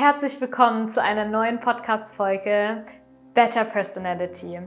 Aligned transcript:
Herzlich 0.00 0.40
willkommen 0.40 0.88
zu 0.88 1.02
einer 1.02 1.24
neuen 1.24 1.58
Podcast-Folge 1.58 2.84
Better 3.34 3.64
Personality. 3.64 4.60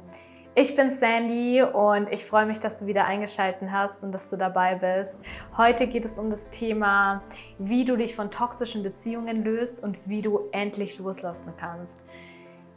Ich 0.56 0.75
bin 0.75 0.90
Sandy 0.90 1.64
und 1.64 2.11
ich 2.11 2.25
freue 2.25 2.46
mich, 2.46 2.59
dass 2.59 2.75
du 2.75 2.85
wieder 2.85 3.06
eingeschaltet 3.06 3.70
hast 3.72 4.04
und 4.04 4.12
dass 4.12 4.30
du 4.30 4.36
dabei 4.36 4.75
bist. 4.75 5.22
Heute 5.56 5.88
geht 5.88 6.04
es 6.04 6.17
um 6.17 6.32
das 6.32 6.50
Thema, 6.50 7.24
wie 7.58 7.86
du 7.86 7.96
dich 7.96 8.14
von 8.14 8.30
toxischen 8.30 8.84
Beziehungen 8.84 9.46
löst 9.46 9.82
und 9.82 9.98
wie 10.05 10.21
du 10.21 10.50
endlich 10.52 11.00
loslassen 11.00 11.54
kannst. 11.57 12.02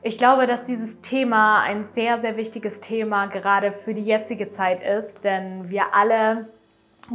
Ich 0.02 0.16
glaube, 0.16 0.46
dass 0.46 0.62
dieses 0.62 1.00
Thema 1.00 1.60
ein 1.60 1.86
sehr, 1.86 2.20
sehr 2.20 2.36
wichtiges 2.36 2.78
Thema 2.78 3.26
gerade 3.26 3.72
für 3.72 3.94
die 3.94 4.04
jetzige 4.04 4.50
Zeit 4.50 4.80
ist, 4.80 5.24
denn 5.24 5.70
wir 5.70 5.92
alle 5.92 6.46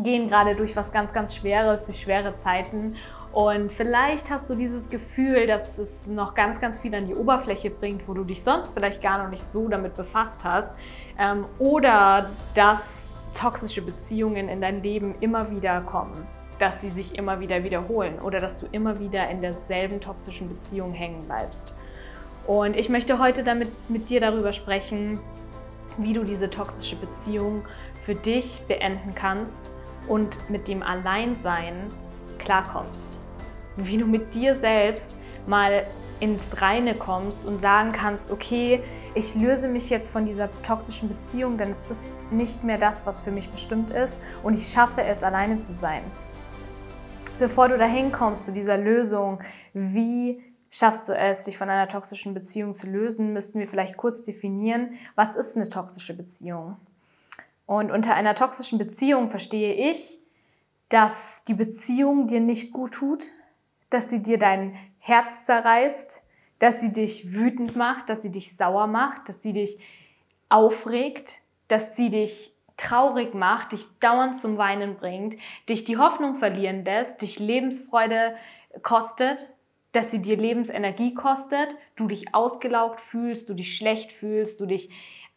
gehen 0.03 0.27
gerade 0.27 0.55
durch 0.55 0.75
was 0.75 0.91
ganz, 0.91 1.13
ganz 1.13 1.33
Schweres, 1.33 1.85
durch 1.85 2.01
schwere 2.01 2.35
Zeiten 2.35 2.97
und 3.31 3.71
vielleicht 3.71 4.29
hast 4.29 4.49
du 4.49 4.55
dieses 4.55 4.89
Gefühl, 4.89 5.45
dass 5.45 5.77
es 5.77 6.07
noch 6.07 6.33
ganz, 6.33 6.59
ganz 6.59 6.79
viel 6.79 6.93
an 6.95 7.05
die 7.05 7.13
Oberfläche 7.13 7.69
bringt, 7.69 8.07
wo 8.07 8.13
du 8.13 8.23
dich 8.23 8.43
sonst 8.43 8.73
vielleicht 8.73 9.03
gar 9.03 9.21
noch 9.21 9.29
nicht 9.29 9.43
so 9.43 9.67
damit 9.67 9.95
befasst 9.95 10.43
hast. 10.43 10.75
Ähm, 11.19 11.45
oder 11.59 12.31
dass 12.55 13.21
toxische 13.35 13.81
Beziehungen 13.83 14.49
in 14.49 14.61
dein 14.61 14.81
Leben 14.81 15.13
immer 15.19 15.51
wieder 15.51 15.81
kommen, 15.81 16.25
dass 16.57 16.81
sie 16.81 16.89
sich 16.89 17.17
immer 17.17 17.39
wieder 17.39 17.63
wiederholen 17.63 18.19
oder 18.19 18.39
dass 18.39 18.59
du 18.59 18.65
immer 18.71 18.99
wieder 18.99 19.29
in 19.29 19.41
derselben 19.41 20.01
toxischen 20.01 20.49
Beziehung 20.49 20.93
hängen 20.93 21.25
bleibst. 21.25 21.73
Und 22.47 22.75
ich 22.75 22.89
möchte 22.89 23.19
heute 23.19 23.43
damit 23.43 23.69
mit 23.89 24.09
dir 24.09 24.21
darüber 24.21 24.53
sprechen, 24.53 25.19
wie 25.97 26.13
du 26.13 26.23
diese 26.23 26.49
toxische 26.49 26.95
Beziehung 26.95 27.63
für 28.05 28.15
dich 28.15 28.61
beenden 28.67 29.13
kannst 29.13 29.69
und 30.07 30.49
mit 30.49 30.67
dem 30.67 30.81
Alleinsein 30.81 31.89
klarkommst. 32.39 33.18
Wie 33.85 33.97
du 33.97 34.05
mit 34.05 34.33
dir 34.33 34.55
selbst 34.55 35.15
mal 35.47 35.85
ins 36.19 36.61
Reine 36.61 36.95
kommst 36.95 37.45
und 37.45 37.61
sagen 37.61 37.91
kannst, 37.91 38.31
okay, 38.31 38.83
ich 39.15 39.35
löse 39.35 39.67
mich 39.67 39.89
jetzt 39.89 40.11
von 40.11 40.25
dieser 40.25 40.49
toxischen 40.63 41.07
Beziehung, 41.07 41.57
denn 41.57 41.69
es 41.69 41.85
ist 41.85 42.19
nicht 42.31 42.63
mehr 42.63 42.77
das, 42.77 43.05
was 43.05 43.21
für 43.21 43.31
mich 43.31 43.49
bestimmt 43.49 43.91
ist 43.91 44.19
und 44.43 44.53
ich 44.53 44.67
schaffe 44.67 45.03
es, 45.03 45.23
alleine 45.23 45.59
zu 45.59 45.73
sein. 45.73 46.03
Bevor 47.39 47.69
du 47.69 47.77
dahin 47.77 48.11
kommst 48.11 48.45
zu 48.45 48.51
dieser 48.51 48.77
Lösung, 48.77 49.39
wie 49.73 50.43
schaffst 50.69 51.07
du 51.07 51.13
es, 51.13 51.43
dich 51.43 51.57
von 51.57 51.69
einer 51.69 51.87
toxischen 51.87 52.33
Beziehung 52.33 52.75
zu 52.75 52.85
lösen, 52.85 53.33
müssten 53.33 53.59
wir 53.59 53.67
vielleicht 53.67 53.95
kurz 53.95 54.21
definieren, 54.21 54.95
was 55.15 55.35
ist 55.35 55.55
eine 55.55 55.69
toxische 55.69 56.13
Beziehung? 56.13 56.75
Und 57.65 57.91
unter 57.91 58.15
einer 58.15 58.35
toxischen 58.35 58.77
Beziehung 58.77 59.29
verstehe 59.29 59.91
ich, 59.91 60.19
dass 60.89 61.43
die 61.47 61.53
Beziehung 61.53 62.27
dir 62.27 62.39
nicht 62.39 62.73
gut 62.73 62.93
tut, 62.93 63.23
dass 63.89 64.09
sie 64.09 64.21
dir 64.21 64.37
dein 64.37 64.77
Herz 64.99 65.45
zerreißt, 65.45 66.21
dass 66.59 66.81
sie 66.81 66.91
dich 66.93 67.33
wütend 67.33 67.75
macht, 67.75 68.09
dass 68.09 68.21
sie 68.21 68.31
dich 68.31 68.55
sauer 68.55 68.87
macht, 68.87 69.29
dass 69.29 69.41
sie 69.41 69.53
dich 69.53 69.79
aufregt, 70.49 71.35
dass 71.67 71.95
sie 71.95 72.09
dich 72.09 72.53
traurig 72.77 73.33
macht, 73.33 73.73
dich 73.73 73.85
dauernd 73.99 74.37
zum 74.37 74.57
Weinen 74.57 74.95
bringt, 74.95 75.35
dich 75.67 75.83
die 75.83 75.97
Hoffnung 75.97 76.35
verlieren 76.35 76.85
lässt, 76.85 77.21
dich 77.21 77.39
Lebensfreude 77.39 78.35
kostet, 78.81 79.53
dass 79.91 80.11
sie 80.11 80.21
dir 80.21 80.37
Lebensenergie 80.37 81.13
kostet, 81.13 81.75
du 81.95 82.07
dich 82.07 82.33
ausgelaugt 82.33 83.01
fühlst, 83.01 83.49
du 83.49 83.53
dich 83.53 83.75
schlecht 83.75 84.11
fühlst, 84.11 84.59
du 84.59 84.65
dich 84.65 84.89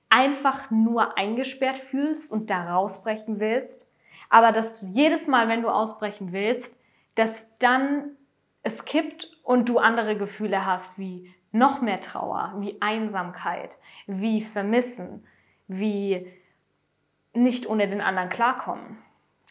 einfach 0.08 0.70
nur 0.70 1.16
eingesperrt 1.16 1.78
fühlst 1.78 2.30
und 2.30 2.50
da 2.50 2.74
rausbrechen 2.74 3.40
willst, 3.40 3.88
aber 4.28 4.52
dass 4.52 4.84
jedes 4.90 5.26
Mal, 5.26 5.48
wenn 5.48 5.62
du 5.62 5.68
ausbrechen 5.68 6.32
willst, 6.32 6.78
dass 7.14 7.56
dann 7.58 8.16
es 8.62 8.84
kippt 8.84 9.30
und 9.42 9.68
du 9.68 9.78
andere 9.78 10.16
Gefühle 10.16 10.64
hast 10.64 10.98
wie 10.98 11.32
noch 11.50 11.82
mehr 11.82 12.00
Trauer, 12.00 12.54
wie 12.58 12.80
Einsamkeit, 12.80 13.76
wie 14.06 14.40
Vermissen, 14.40 15.26
wie 15.68 16.26
nicht 17.34 17.68
ohne 17.68 17.88
den 17.88 18.00
anderen 18.00 18.30
klarkommen. 18.30 18.98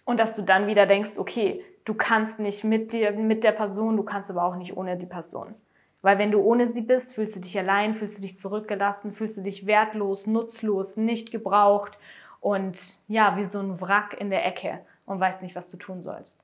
Und 0.05 0.19
dass 0.19 0.35
du 0.35 0.41
dann 0.41 0.67
wieder 0.67 0.87
denkst, 0.87 1.17
okay, 1.17 1.63
du 1.85 1.93
kannst 1.93 2.39
nicht 2.39 2.63
mit, 2.63 2.93
dir, 2.93 3.11
mit 3.11 3.43
der 3.43 3.51
Person, 3.51 3.97
du 3.97 4.03
kannst 4.03 4.31
aber 4.31 4.43
auch 4.43 4.55
nicht 4.55 4.75
ohne 4.75 4.97
die 4.97 5.05
Person. 5.05 5.55
Weil 6.01 6.17
wenn 6.17 6.31
du 6.31 6.41
ohne 6.41 6.65
sie 6.65 6.81
bist, 6.81 7.13
fühlst 7.13 7.35
du 7.35 7.41
dich 7.41 7.57
allein, 7.59 7.93
fühlst 7.93 8.17
du 8.17 8.23
dich 8.23 8.39
zurückgelassen, 8.39 9.13
fühlst 9.13 9.37
du 9.37 9.43
dich 9.43 9.67
wertlos, 9.67 10.25
nutzlos, 10.25 10.97
nicht 10.97 11.31
gebraucht 11.31 11.97
und 12.39 12.79
ja, 13.07 13.37
wie 13.37 13.45
so 13.45 13.59
ein 13.59 13.79
Wrack 13.79 14.19
in 14.19 14.31
der 14.31 14.45
Ecke 14.45 14.79
und 15.05 15.19
weißt 15.19 15.43
nicht, 15.43 15.55
was 15.55 15.69
du 15.69 15.77
tun 15.77 16.01
sollst. 16.01 16.43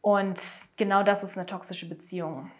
Und 0.00 0.40
genau 0.76 1.02
das 1.02 1.22
ist 1.22 1.36
eine 1.36 1.46
toxische 1.46 1.88
Beziehung, 1.88 2.50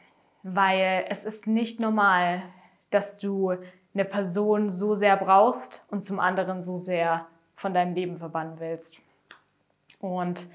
weil 0.42 1.06
es 1.08 1.24
ist 1.24 1.46
nicht 1.46 1.80
normal, 1.80 2.42
dass 2.90 3.18
du 3.18 3.54
eine 3.94 4.04
Person 4.04 4.70
so 4.70 4.94
sehr 4.94 5.16
brauchst 5.16 5.84
und 5.90 6.04
zum 6.04 6.20
anderen 6.20 6.62
so 6.62 6.76
sehr 6.76 7.26
von 7.56 7.74
deinem 7.74 7.94
Leben 7.94 8.18
verbannen 8.18 8.58
willst. 8.58 8.96
Und 10.00 10.46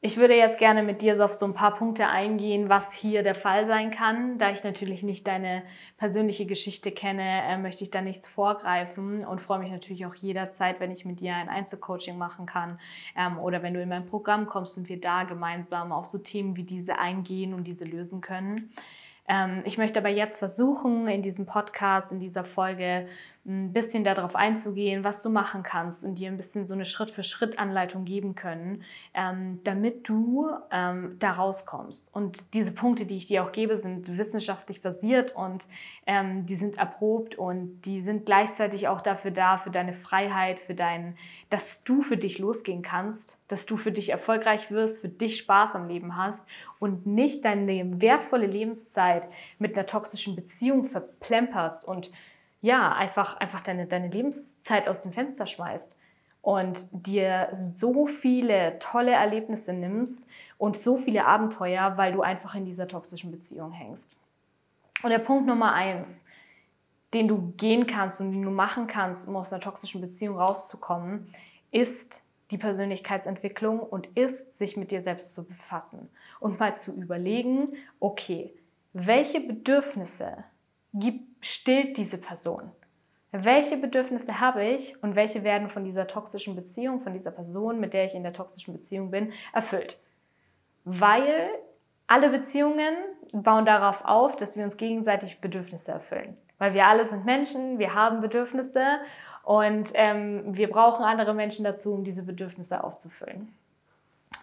ich 0.00 0.16
würde 0.16 0.36
jetzt 0.36 0.60
gerne 0.60 0.84
mit 0.84 1.02
dir 1.02 1.24
auf 1.24 1.34
so 1.34 1.44
ein 1.44 1.54
paar 1.54 1.74
Punkte 1.74 2.06
eingehen, 2.06 2.68
was 2.68 2.92
hier 2.92 3.24
der 3.24 3.34
Fall 3.34 3.66
sein 3.66 3.90
kann. 3.90 4.38
Da 4.38 4.52
ich 4.52 4.62
natürlich 4.62 5.02
nicht 5.02 5.26
deine 5.26 5.64
persönliche 5.96 6.46
Geschichte 6.46 6.92
kenne, 6.92 7.42
äh, 7.42 7.58
möchte 7.58 7.82
ich 7.82 7.90
da 7.90 8.00
nichts 8.00 8.28
vorgreifen 8.28 9.26
und 9.26 9.40
freue 9.40 9.58
mich 9.58 9.72
natürlich 9.72 10.06
auch 10.06 10.14
jederzeit, 10.14 10.78
wenn 10.78 10.92
ich 10.92 11.04
mit 11.04 11.18
dir 11.18 11.34
ein 11.34 11.48
Einzelcoaching 11.48 12.16
machen 12.16 12.46
kann 12.46 12.78
ähm, 13.16 13.38
oder 13.38 13.64
wenn 13.64 13.74
du 13.74 13.82
in 13.82 13.88
mein 13.88 14.06
Programm 14.06 14.46
kommst 14.46 14.78
und 14.78 14.88
wir 14.88 15.00
da 15.00 15.24
gemeinsam 15.24 15.90
auf 15.90 16.06
so 16.06 16.18
Themen 16.18 16.54
wie 16.54 16.62
diese 16.62 16.98
eingehen 17.00 17.52
und 17.52 17.64
diese 17.64 17.84
lösen 17.84 18.20
können. 18.20 18.70
Ähm, 19.28 19.62
ich 19.64 19.78
möchte 19.78 19.98
aber 19.98 20.08
jetzt 20.08 20.38
versuchen, 20.38 21.06
in 21.06 21.22
diesem 21.22 21.44
Podcast, 21.44 22.12
in 22.12 22.20
dieser 22.20 22.44
Folge 22.44 23.08
ein 23.48 23.72
bisschen 23.72 24.04
darauf 24.04 24.36
einzugehen, 24.36 25.04
was 25.04 25.22
du 25.22 25.30
machen 25.30 25.62
kannst 25.62 26.04
und 26.04 26.16
dir 26.16 26.28
ein 26.28 26.36
bisschen 26.36 26.66
so 26.66 26.74
eine 26.74 26.84
Schritt-für-Schritt-Anleitung 26.84 28.04
geben 28.04 28.34
können, 28.34 28.82
ähm, 29.14 29.60
damit 29.64 30.06
du 30.06 30.50
ähm, 30.70 31.16
da 31.18 31.32
rauskommst. 31.32 32.14
Und 32.14 32.52
diese 32.52 32.74
Punkte, 32.74 33.06
die 33.06 33.16
ich 33.16 33.26
dir 33.26 33.42
auch 33.42 33.52
gebe, 33.52 33.78
sind 33.78 34.18
wissenschaftlich 34.18 34.82
basiert 34.82 35.34
und 35.34 35.66
ähm, 36.06 36.44
die 36.44 36.56
sind 36.56 36.76
erprobt 36.76 37.36
und 37.36 37.80
die 37.82 38.02
sind 38.02 38.26
gleichzeitig 38.26 38.86
auch 38.86 39.00
dafür 39.00 39.30
da, 39.30 39.56
für 39.56 39.70
deine 39.70 39.94
Freiheit, 39.94 40.58
für 40.58 40.74
dein, 40.74 41.16
dass 41.48 41.84
du 41.84 42.02
für 42.02 42.18
dich 42.18 42.38
losgehen 42.38 42.82
kannst, 42.82 43.50
dass 43.50 43.64
du 43.64 43.78
für 43.78 43.92
dich 43.92 44.10
erfolgreich 44.10 44.70
wirst, 44.70 45.00
für 45.00 45.08
dich 45.08 45.38
Spaß 45.38 45.74
am 45.74 45.88
Leben 45.88 46.18
hast 46.18 46.46
und 46.78 47.06
nicht 47.06 47.46
deine 47.46 48.00
wertvolle 48.02 48.46
Lebenszeit 48.46 49.26
mit 49.58 49.74
einer 49.74 49.86
toxischen 49.86 50.36
Beziehung 50.36 50.84
verplemperst 50.84 51.86
und 51.86 52.10
ja, 52.60 52.92
einfach, 52.92 53.36
einfach 53.38 53.60
deine, 53.60 53.86
deine 53.86 54.08
Lebenszeit 54.08 54.88
aus 54.88 55.00
dem 55.00 55.12
Fenster 55.12 55.46
schmeißt 55.46 55.94
und 56.42 56.78
dir 56.92 57.48
so 57.52 58.06
viele 58.06 58.78
tolle 58.78 59.12
Erlebnisse 59.12 59.72
nimmst 59.72 60.26
und 60.56 60.76
so 60.76 60.96
viele 60.96 61.26
Abenteuer, 61.26 61.96
weil 61.96 62.12
du 62.12 62.22
einfach 62.22 62.54
in 62.54 62.64
dieser 62.64 62.88
toxischen 62.88 63.30
Beziehung 63.30 63.72
hängst. 63.72 64.12
Und 65.02 65.10
der 65.10 65.18
Punkt 65.18 65.46
Nummer 65.46 65.72
eins, 65.72 66.26
den 67.14 67.28
du 67.28 67.52
gehen 67.56 67.86
kannst 67.86 68.20
und 68.20 68.32
den 68.32 68.42
du 68.42 68.50
machen 68.50 68.86
kannst, 68.86 69.28
um 69.28 69.36
aus 69.36 69.52
einer 69.52 69.62
toxischen 69.62 70.00
Beziehung 70.00 70.36
rauszukommen, 70.38 71.32
ist 71.70 72.22
die 72.50 72.58
Persönlichkeitsentwicklung 72.58 73.78
und 73.78 74.06
ist, 74.16 74.56
sich 74.56 74.76
mit 74.76 74.90
dir 74.90 75.02
selbst 75.02 75.34
zu 75.34 75.44
befassen 75.44 76.08
und 76.40 76.58
mal 76.58 76.76
zu 76.76 76.94
überlegen, 76.94 77.74
okay, 78.00 78.52
welche 78.92 79.40
Bedürfnisse 79.40 80.44
gibt 80.94 81.27
stillt 81.40 81.96
diese 81.96 82.18
Person? 82.18 82.70
Welche 83.30 83.76
Bedürfnisse 83.76 84.40
habe 84.40 84.64
ich 84.64 85.02
und 85.02 85.14
welche 85.14 85.44
werden 85.44 85.68
von 85.68 85.84
dieser 85.84 86.06
toxischen 86.06 86.56
Beziehung, 86.56 87.02
von 87.02 87.12
dieser 87.12 87.30
Person, 87.30 87.78
mit 87.78 87.92
der 87.92 88.06
ich 88.06 88.14
in 88.14 88.22
der 88.22 88.32
toxischen 88.32 88.72
Beziehung 88.72 89.10
bin, 89.10 89.32
erfüllt? 89.52 89.98
Weil 90.84 91.50
alle 92.06 92.30
Beziehungen 92.30 92.94
bauen 93.32 93.66
darauf 93.66 94.02
auf, 94.04 94.36
dass 94.36 94.56
wir 94.56 94.64
uns 94.64 94.78
gegenseitig 94.78 95.40
Bedürfnisse 95.40 95.92
erfüllen. 95.92 96.38
Weil 96.56 96.72
wir 96.72 96.86
alle 96.86 97.06
sind 97.06 97.26
Menschen, 97.26 97.78
wir 97.78 97.94
haben 97.94 98.22
Bedürfnisse 98.22 98.82
und 99.44 99.90
ähm, 99.94 100.56
wir 100.56 100.70
brauchen 100.70 101.04
andere 101.04 101.34
Menschen 101.34 101.64
dazu, 101.64 101.94
um 101.94 102.04
diese 102.04 102.22
Bedürfnisse 102.22 102.82
aufzufüllen. 102.82 103.54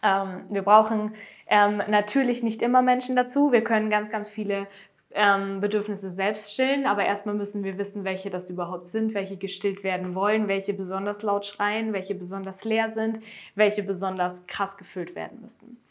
Ähm, 0.03 0.45
wir 0.49 0.61
brauchen 0.61 1.15
ähm, 1.47 1.81
natürlich 1.87 2.43
nicht 2.43 2.61
immer 2.61 2.83
Menschen 2.83 3.15
dazu. 3.15 3.51
Wir 3.51 3.63
können 3.63 3.89
ganz, 3.89 4.11
ganz 4.11 4.29
viele 4.29 4.67
ähm, 5.15 5.61
Bedürfnisse 5.61 6.09
selbst 6.09 6.53
stillen, 6.53 6.85
aber 6.85 7.05
erstmal 7.05 7.35
müssen 7.35 7.63
wir 7.63 7.77
wissen, 7.77 8.03
welche 8.03 8.29
das 8.29 8.49
überhaupt 8.49 8.87
sind, 8.87 9.13
welche 9.13 9.37
gestillt 9.37 9.83
werden 9.83 10.13
wollen, 10.13 10.47
welche 10.47 10.73
besonders 10.73 11.21
laut 11.21 11.45
schreien, 11.45 11.93
welche 11.93 12.15
besonders 12.15 12.65
leer 12.65 12.91
sind, 12.91 13.19
welche 13.55 13.81
besonders 13.81 14.45
krass 14.45 14.77
gefüllt 14.77 15.15
werden 15.15 15.41
müssen. 15.41 15.81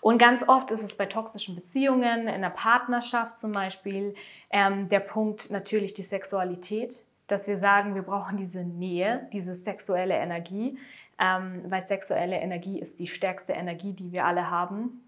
Und 0.00 0.18
ganz 0.18 0.42
oft 0.48 0.70
ist 0.72 0.82
es 0.82 0.96
bei 0.96 1.06
toxischen 1.06 1.54
Beziehungen, 1.54 2.26
in 2.26 2.40
der 2.40 2.50
Partnerschaft 2.50 3.38
zum 3.38 3.52
Beispiel, 3.52 4.14
ähm, 4.50 4.88
der 4.88 5.00
Punkt 5.00 5.50
natürlich 5.50 5.94
die 5.94 6.02
Sexualität, 6.02 7.04
dass 7.28 7.46
wir 7.46 7.56
sagen, 7.56 7.94
wir 7.94 8.02
brauchen 8.02 8.36
diese 8.36 8.64
Nähe, 8.64 9.28
diese 9.32 9.54
sexuelle 9.54 10.14
Energie, 10.14 10.78
ähm, 11.20 11.62
weil 11.68 11.82
sexuelle 11.82 12.40
Energie 12.40 12.80
ist 12.80 12.98
die 12.98 13.06
stärkste 13.06 13.52
Energie, 13.52 13.92
die 13.92 14.10
wir 14.10 14.24
alle 14.24 14.50
haben. 14.50 15.02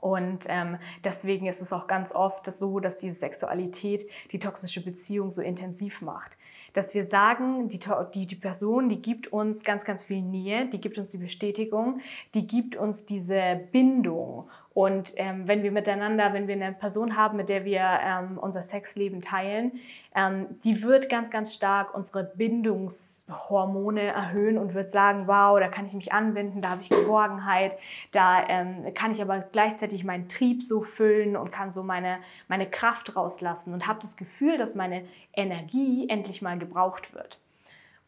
Und 0.00 0.44
ähm, 0.48 0.78
deswegen 1.04 1.46
ist 1.46 1.60
es 1.60 1.72
auch 1.72 1.86
ganz 1.86 2.12
oft 2.14 2.50
so, 2.52 2.80
dass 2.80 2.96
diese 2.96 3.18
Sexualität 3.18 4.08
die 4.32 4.38
toxische 4.38 4.82
Beziehung 4.84 5.30
so 5.30 5.42
intensiv 5.42 6.02
macht. 6.02 6.32
Dass 6.74 6.94
wir 6.94 7.06
sagen, 7.06 7.68
die, 7.68 7.80
die, 8.14 8.26
die 8.26 8.36
Person, 8.36 8.88
die 8.88 9.00
gibt 9.00 9.28
uns 9.32 9.64
ganz, 9.64 9.84
ganz 9.84 10.04
viel 10.04 10.20
Nähe, 10.20 10.66
die 10.66 10.80
gibt 10.80 10.98
uns 10.98 11.10
die 11.10 11.18
Bestätigung, 11.18 12.00
die 12.34 12.46
gibt 12.46 12.76
uns 12.76 13.06
diese 13.06 13.60
Bindung. 13.72 14.48
Und 14.78 15.14
ähm, 15.16 15.48
wenn 15.48 15.64
wir 15.64 15.72
miteinander, 15.72 16.32
wenn 16.34 16.46
wir 16.46 16.54
eine 16.54 16.70
Person 16.70 17.16
haben, 17.16 17.36
mit 17.36 17.48
der 17.48 17.64
wir 17.64 17.80
ähm, 17.80 18.38
unser 18.38 18.62
Sexleben 18.62 19.20
teilen, 19.20 19.72
ähm, 20.14 20.46
die 20.62 20.84
wird 20.84 21.08
ganz, 21.08 21.32
ganz 21.32 21.52
stark 21.52 21.96
unsere 21.96 22.22
Bindungshormone 22.22 24.02
erhöhen 24.02 24.56
und 24.56 24.74
wird 24.74 24.92
sagen, 24.92 25.26
wow, 25.26 25.58
da 25.58 25.66
kann 25.66 25.86
ich 25.86 25.94
mich 25.94 26.12
anbinden, 26.12 26.60
da 26.60 26.70
habe 26.70 26.80
ich 26.80 26.90
Geborgenheit, 26.90 27.72
da 28.12 28.46
ähm, 28.48 28.94
kann 28.94 29.10
ich 29.10 29.20
aber 29.20 29.40
gleichzeitig 29.40 30.04
meinen 30.04 30.28
Trieb 30.28 30.62
so 30.62 30.82
füllen 30.82 31.36
und 31.36 31.50
kann 31.50 31.72
so 31.72 31.82
meine, 31.82 32.18
meine 32.46 32.70
Kraft 32.70 33.16
rauslassen 33.16 33.74
und 33.74 33.88
habe 33.88 33.98
das 34.00 34.16
Gefühl, 34.16 34.58
dass 34.58 34.76
meine 34.76 35.02
Energie 35.34 36.08
endlich 36.08 36.40
mal 36.40 36.56
gebraucht 36.56 37.14
wird. 37.14 37.40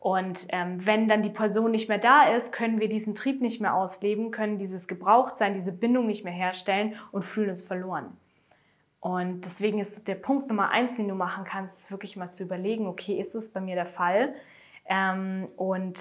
Und 0.01 0.47
ähm, 0.49 0.85
wenn 0.87 1.09
dann 1.09 1.23
die 1.23 1.29
Person 1.29 1.71
nicht 1.71 1.91
mehr 1.91 1.99
da 1.99 2.35
ist, 2.35 2.53
können 2.53 2.81
wir 2.81 2.89
diesen 2.89 3.15
Trieb 3.15 3.43
nicht 3.43 3.61
mehr 3.61 3.75
ausleben, 3.75 4.31
können 4.31 4.59
dieses 4.59 4.89
Gebrauchtsein, 4.89 5.53
diese 5.53 5.73
Bindung 5.73 6.07
nicht 6.07 6.25
mehr 6.25 6.33
herstellen 6.33 6.95
und 7.13 7.23
fühlen 7.23 7.51
uns 7.51 7.63
verloren. 7.63 8.17
Und 9.01 9.43
deswegen 9.43 9.79
ist 9.79 10.09
der 10.09 10.15
Punkt 10.15 10.49
Nummer 10.49 10.71
eins, 10.71 10.97
den 10.97 11.09
du 11.09 11.15
machen 11.15 11.45
kannst, 11.45 11.81
ist 11.81 11.91
wirklich 11.91 12.17
mal 12.17 12.31
zu 12.31 12.45
überlegen, 12.45 12.87
okay, 12.87 13.21
ist 13.21 13.35
es 13.35 13.53
bei 13.53 13.61
mir 13.61 13.75
der 13.75 13.87
Fall? 13.87 14.35
Ähm, 14.87 15.49
und 15.57 16.01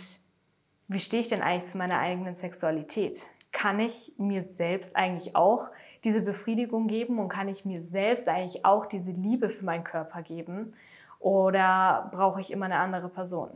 wie 0.87 0.99
stehe 0.99 1.21
ich 1.21 1.29
denn 1.29 1.41
eigentlich 1.41 1.69
zu 1.69 1.77
meiner 1.77 1.99
eigenen 1.99 2.35
Sexualität? 2.35 3.19
Kann 3.51 3.81
ich 3.81 4.13
mir 4.17 4.43
selbst 4.43 4.95
eigentlich 4.95 5.35
auch 5.35 5.67
diese 6.05 6.21
Befriedigung 6.21 6.87
geben 6.87 7.19
und 7.19 7.27
kann 7.27 7.49
ich 7.49 7.65
mir 7.65 7.81
selbst 7.81 8.29
eigentlich 8.29 8.63
auch 8.63 8.85
diese 8.85 9.11
Liebe 9.11 9.49
für 9.49 9.65
meinen 9.65 9.83
Körper 9.83 10.21
geben? 10.21 10.73
Oder 11.19 12.09
brauche 12.13 12.39
ich 12.39 12.51
immer 12.51 12.65
eine 12.65 12.77
andere 12.77 13.09
Person? 13.09 13.49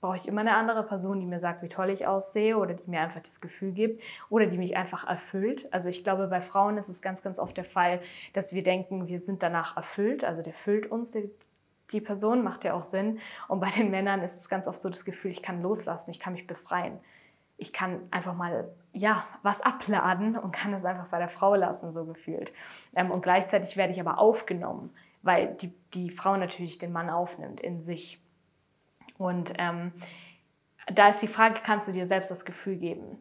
Brauche 0.00 0.16
ich 0.16 0.28
immer 0.28 0.42
eine 0.42 0.54
andere 0.54 0.82
Person, 0.82 1.20
die 1.20 1.26
mir 1.26 1.38
sagt, 1.38 1.62
wie 1.62 1.68
toll 1.68 1.90
ich 1.90 2.06
aussehe 2.06 2.56
oder 2.58 2.74
die 2.74 2.90
mir 2.90 3.00
einfach 3.00 3.22
das 3.22 3.40
Gefühl 3.40 3.72
gibt 3.72 4.02
oder 4.28 4.46
die 4.46 4.58
mich 4.58 4.76
einfach 4.76 5.06
erfüllt. 5.06 5.72
Also 5.72 5.88
ich 5.88 6.04
glaube, 6.04 6.28
bei 6.28 6.40
Frauen 6.40 6.78
ist 6.78 6.88
es 6.88 7.02
ganz, 7.02 7.22
ganz 7.22 7.38
oft 7.38 7.56
der 7.56 7.64
Fall, 7.64 8.00
dass 8.32 8.52
wir 8.52 8.62
denken, 8.62 9.08
wir 9.08 9.20
sind 9.20 9.42
danach 9.42 9.76
erfüllt. 9.76 10.24
Also 10.24 10.42
der 10.42 10.52
füllt 10.52 10.90
uns, 10.90 11.12
die, 11.12 11.30
die 11.92 12.00
Person, 12.00 12.42
macht 12.42 12.64
ja 12.64 12.74
auch 12.74 12.84
Sinn. 12.84 13.20
Und 13.48 13.60
bei 13.60 13.70
den 13.70 13.90
Männern 13.90 14.22
ist 14.22 14.36
es 14.36 14.48
ganz 14.48 14.68
oft 14.68 14.80
so 14.80 14.90
das 14.90 15.04
Gefühl, 15.04 15.30
ich 15.30 15.42
kann 15.42 15.62
loslassen, 15.62 16.10
ich 16.10 16.20
kann 16.20 16.34
mich 16.34 16.46
befreien. 16.46 16.98
Ich 17.58 17.72
kann 17.72 18.00
einfach 18.10 18.34
mal 18.34 18.68
ja, 18.92 19.24
was 19.42 19.62
abladen 19.62 20.36
und 20.36 20.52
kann 20.52 20.74
es 20.74 20.84
einfach 20.84 21.08
bei 21.08 21.18
der 21.18 21.30
Frau 21.30 21.54
lassen, 21.54 21.92
so 21.92 22.04
gefühlt. 22.04 22.52
Ähm, 22.94 23.10
und 23.10 23.22
gleichzeitig 23.22 23.76
werde 23.76 23.94
ich 23.94 24.00
aber 24.00 24.18
aufgenommen, 24.18 24.90
weil 25.22 25.54
die, 25.54 25.72
die 25.94 26.10
Frau 26.10 26.36
natürlich 26.36 26.78
den 26.78 26.92
Mann 26.92 27.08
aufnimmt 27.08 27.60
in 27.60 27.80
sich. 27.80 28.22
Und 29.18 29.52
ähm, 29.58 29.92
da 30.92 31.08
ist 31.08 31.22
die 31.22 31.28
Frage, 31.28 31.60
kannst 31.64 31.88
du 31.88 31.92
dir 31.92 32.06
selbst 32.06 32.30
das 32.30 32.44
Gefühl 32.44 32.76
geben? 32.76 33.18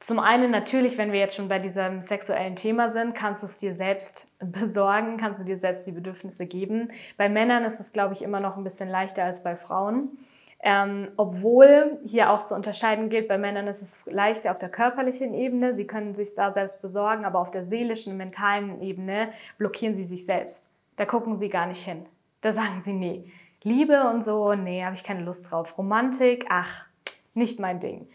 Zum 0.00 0.20
einen 0.20 0.52
natürlich, 0.52 0.96
wenn 0.96 1.10
wir 1.10 1.18
jetzt 1.18 1.34
schon 1.34 1.48
bei 1.48 1.58
diesem 1.58 2.02
sexuellen 2.02 2.54
Thema 2.54 2.88
sind, 2.88 3.16
kannst 3.16 3.42
du 3.42 3.46
es 3.46 3.58
dir 3.58 3.74
selbst 3.74 4.28
besorgen, 4.38 5.16
kannst 5.16 5.40
du 5.40 5.44
dir 5.44 5.56
selbst 5.56 5.86
die 5.86 5.92
Bedürfnisse 5.92 6.46
geben. 6.46 6.92
Bei 7.16 7.28
Männern 7.28 7.64
ist 7.64 7.80
es, 7.80 7.92
glaube 7.92 8.14
ich, 8.14 8.22
immer 8.22 8.40
noch 8.40 8.56
ein 8.56 8.64
bisschen 8.64 8.88
leichter 8.88 9.24
als 9.24 9.42
bei 9.42 9.56
Frauen. 9.56 10.18
Ähm, 10.60 11.08
obwohl 11.16 11.98
hier 12.04 12.30
auch 12.30 12.42
zu 12.42 12.54
unterscheiden 12.54 13.10
gilt, 13.10 13.28
bei 13.28 13.38
Männern 13.38 13.68
ist 13.68 13.80
es 13.80 14.04
leichter 14.06 14.50
auf 14.50 14.58
der 14.58 14.68
körperlichen 14.68 15.32
Ebene, 15.32 15.74
sie 15.74 15.86
können 15.86 16.16
sich 16.16 16.34
da 16.34 16.52
selbst 16.52 16.82
besorgen, 16.82 17.24
aber 17.24 17.38
auf 17.38 17.52
der 17.52 17.62
seelischen, 17.62 18.16
mentalen 18.16 18.82
Ebene 18.82 19.28
blockieren 19.56 19.94
sie 19.94 20.04
sich 20.04 20.26
selbst. 20.26 20.68
Da 20.96 21.06
gucken 21.06 21.38
sie 21.38 21.48
gar 21.48 21.66
nicht 21.66 21.84
hin. 21.84 22.06
Da 22.40 22.52
sagen 22.52 22.80
sie, 22.80 22.92
nee, 22.92 23.30
Liebe 23.62 24.08
und 24.08 24.24
so, 24.24 24.54
nee, 24.54 24.84
habe 24.84 24.94
ich 24.94 25.04
keine 25.04 25.22
Lust 25.22 25.50
drauf. 25.50 25.76
Romantik, 25.76 26.46
ach, 26.48 26.86
nicht 27.34 27.58
mein 27.58 27.80
Ding. 27.80 28.08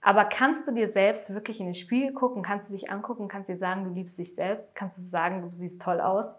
Aber 0.00 0.24
kannst 0.24 0.66
du 0.66 0.72
dir 0.72 0.88
selbst 0.88 1.32
wirklich 1.32 1.60
in 1.60 1.66
den 1.66 1.74
Spiegel 1.74 2.12
gucken, 2.12 2.42
kannst 2.42 2.68
du 2.68 2.74
dich 2.74 2.90
angucken, 2.90 3.28
kannst 3.28 3.48
dir 3.48 3.56
sagen, 3.56 3.84
du 3.84 3.90
liebst 3.90 4.18
dich 4.18 4.34
selbst, 4.34 4.74
kannst 4.74 4.98
du 4.98 5.02
sagen, 5.02 5.42
du 5.42 5.48
siehst 5.52 5.80
toll 5.80 6.00
aus, 6.00 6.36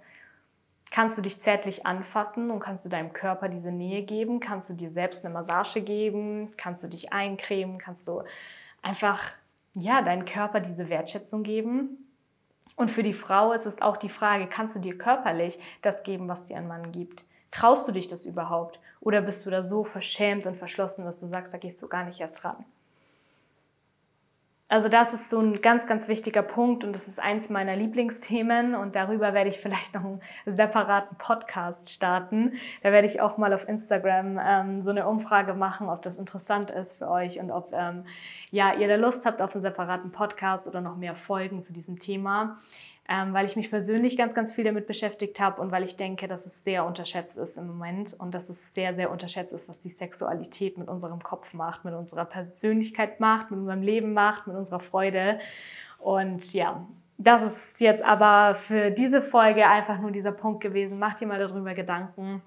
kannst 0.92 1.18
du 1.18 1.22
dich 1.22 1.40
zärtlich 1.40 1.86
anfassen 1.86 2.52
und 2.52 2.60
kannst 2.60 2.84
du 2.84 2.90
deinem 2.90 3.14
Körper 3.14 3.48
diese 3.48 3.72
Nähe 3.72 4.04
geben, 4.04 4.42
kannst 4.42 4.70
du 4.70 4.74
dir 4.74 4.90
selbst 4.90 5.24
eine 5.24 5.34
Massage 5.34 5.82
geben, 5.82 6.50
kannst 6.58 6.84
du 6.84 6.90
dich 6.90 7.14
eincremen, 7.14 7.78
kannst 7.78 8.06
du 8.08 8.24
einfach 8.82 9.32
ja, 9.76 10.02
deinem 10.02 10.26
Körper 10.26 10.60
diese 10.60 10.90
Wertschätzung 10.90 11.44
geben. 11.44 12.10
Und 12.76 12.92
für 12.92 13.04
die 13.04 13.14
Frau 13.14 13.54
ist 13.54 13.66
es 13.66 13.82
auch 13.82 13.98
die 13.98 14.10
Frage, 14.10 14.48
kannst 14.48 14.76
du 14.76 14.80
dir 14.80 14.98
körperlich 14.98 15.58
das 15.82 16.04
geben, 16.04 16.28
was 16.28 16.46
dir 16.46 16.58
ein 16.58 16.68
Mann 16.68 16.92
gibt? 16.92 17.24
Traust 17.54 17.88
du 17.88 17.92
dich 17.92 18.08
das 18.08 18.26
überhaupt? 18.26 18.80
Oder 19.00 19.22
bist 19.22 19.46
du 19.46 19.52
da 19.52 19.62
so 19.62 19.84
verschämt 19.84 20.48
und 20.48 20.58
verschlossen, 20.58 21.06
dass 21.06 21.20
du 21.20 21.28
sagst, 21.28 21.54
da 21.54 21.60
gehst 21.60 21.82
du 21.84 21.88
gar 21.88 22.04
nicht 22.04 22.20
erst 22.20 22.44
ran? 22.44 22.66
Also 24.70 24.90
das 24.90 25.14
ist 25.14 25.30
so 25.30 25.40
ein 25.40 25.62
ganz, 25.62 25.86
ganz 25.86 26.08
wichtiger 26.08 26.42
Punkt 26.42 26.84
und 26.84 26.96
das 26.96 27.08
ist 27.08 27.20
eins 27.20 27.52
meiner 27.52 27.76
Lieblingsthemen 27.76 28.74
und 28.74 28.96
darüber 28.96 29.36
werde 29.36 29.50
ich 29.50 29.60
vielleicht 29.60 29.94
noch 29.94 30.04
einen 30.04 30.22
separaten 30.48 31.16
Podcast 31.18 31.92
starten. 31.92 32.54
Da 32.82 32.92
werde 32.92 33.08
ich 33.08 33.22
auch 33.22 33.38
mal 33.38 33.54
auf 33.54 33.70
Instagram 33.70 34.40
ähm, 34.44 34.82
so 34.82 34.90
eine 34.90 35.08
Umfrage 35.08 35.54
machen, 35.54 35.90
ob 35.90 36.02
das 36.02 36.18
interessant 36.18 36.72
ist 36.72 36.98
für 36.98 37.08
euch 37.08 37.40
und 37.40 37.52
ob 37.52 37.72
ähm, 37.72 38.06
ja, 38.50 38.74
ihr 38.74 38.88
da 38.88 38.96
Lust 38.96 39.28
habt 39.28 39.44
auf 39.44 39.54
einen 39.54 39.62
separaten 39.62 40.12
Podcast 40.12 40.66
oder 40.66 40.82
noch 40.82 40.96
mehr 40.96 41.14
Folgen 41.14 41.62
zu 41.62 41.72
diesem 41.72 42.00
Thema 42.00 42.58
ähm, 43.10 43.34
weil 43.34 43.46
ich 43.46 43.56
mich 43.56 43.70
persönlich 43.70 44.18
ganz, 44.18 44.34
ganz 44.34 44.54
viel 44.54 44.64
damit 44.64 44.88
beschäftigt 44.88 45.40
habe 45.40 45.62
und 45.62 45.72
weil 45.72 45.84
ich 45.84 45.98
denke, 45.98 46.28
dass 46.28 46.46
es 46.46 46.64
sehr 46.64 46.86
unterschätzt 46.86 47.38
ist 47.38 47.58
im 47.58 47.68
Moment 47.68 48.14
und 48.18 48.34
dass 48.34 48.50
es 48.50 48.74
sehr, 48.74 48.94
sehr 48.94 49.12
unterschätzt 49.12 49.54
ist, 49.54 49.68
was 49.68 49.80
die 49.82 49.92
Sexualität 49.92 50.78
mit 50.78 50.88
unserem 50.88 51.22
Kopf 51.22 51.54
macht, 51.54 51.84
mit 51.84 51.94
unserer 51.94 52.26
Persönlichkeit 52.26 53.20
macht, 53.20 53.52
mit 53.52 53.60
unserem 53.60 53.82
Leben 53.82 54.14
macht, 54.14 54.48
mit 54.48 54.56
unserer 54.56 54.80
Freude. 54.80 55.40
Und 56.00 56.54
ja, 56.54 56.88
das 57.18 57.44
ist 57.44 57.82
jetzt 57.82 58.04
aber 58.04 58.56
für 58.56 58.90
diese 58.90 59.22
Folge 59.22 59.68
einfach 59.68 60.00
nur 60.00 60.12
dieser 60.12 60.32
Punkt 60.32 60.62
gewesen. 60.62 60.98
Mach 60.98 61.16
dir 61.16 61.28
mal 61.28 61.40
darüber 61.40 61.74
Gedanken 61.74 62.42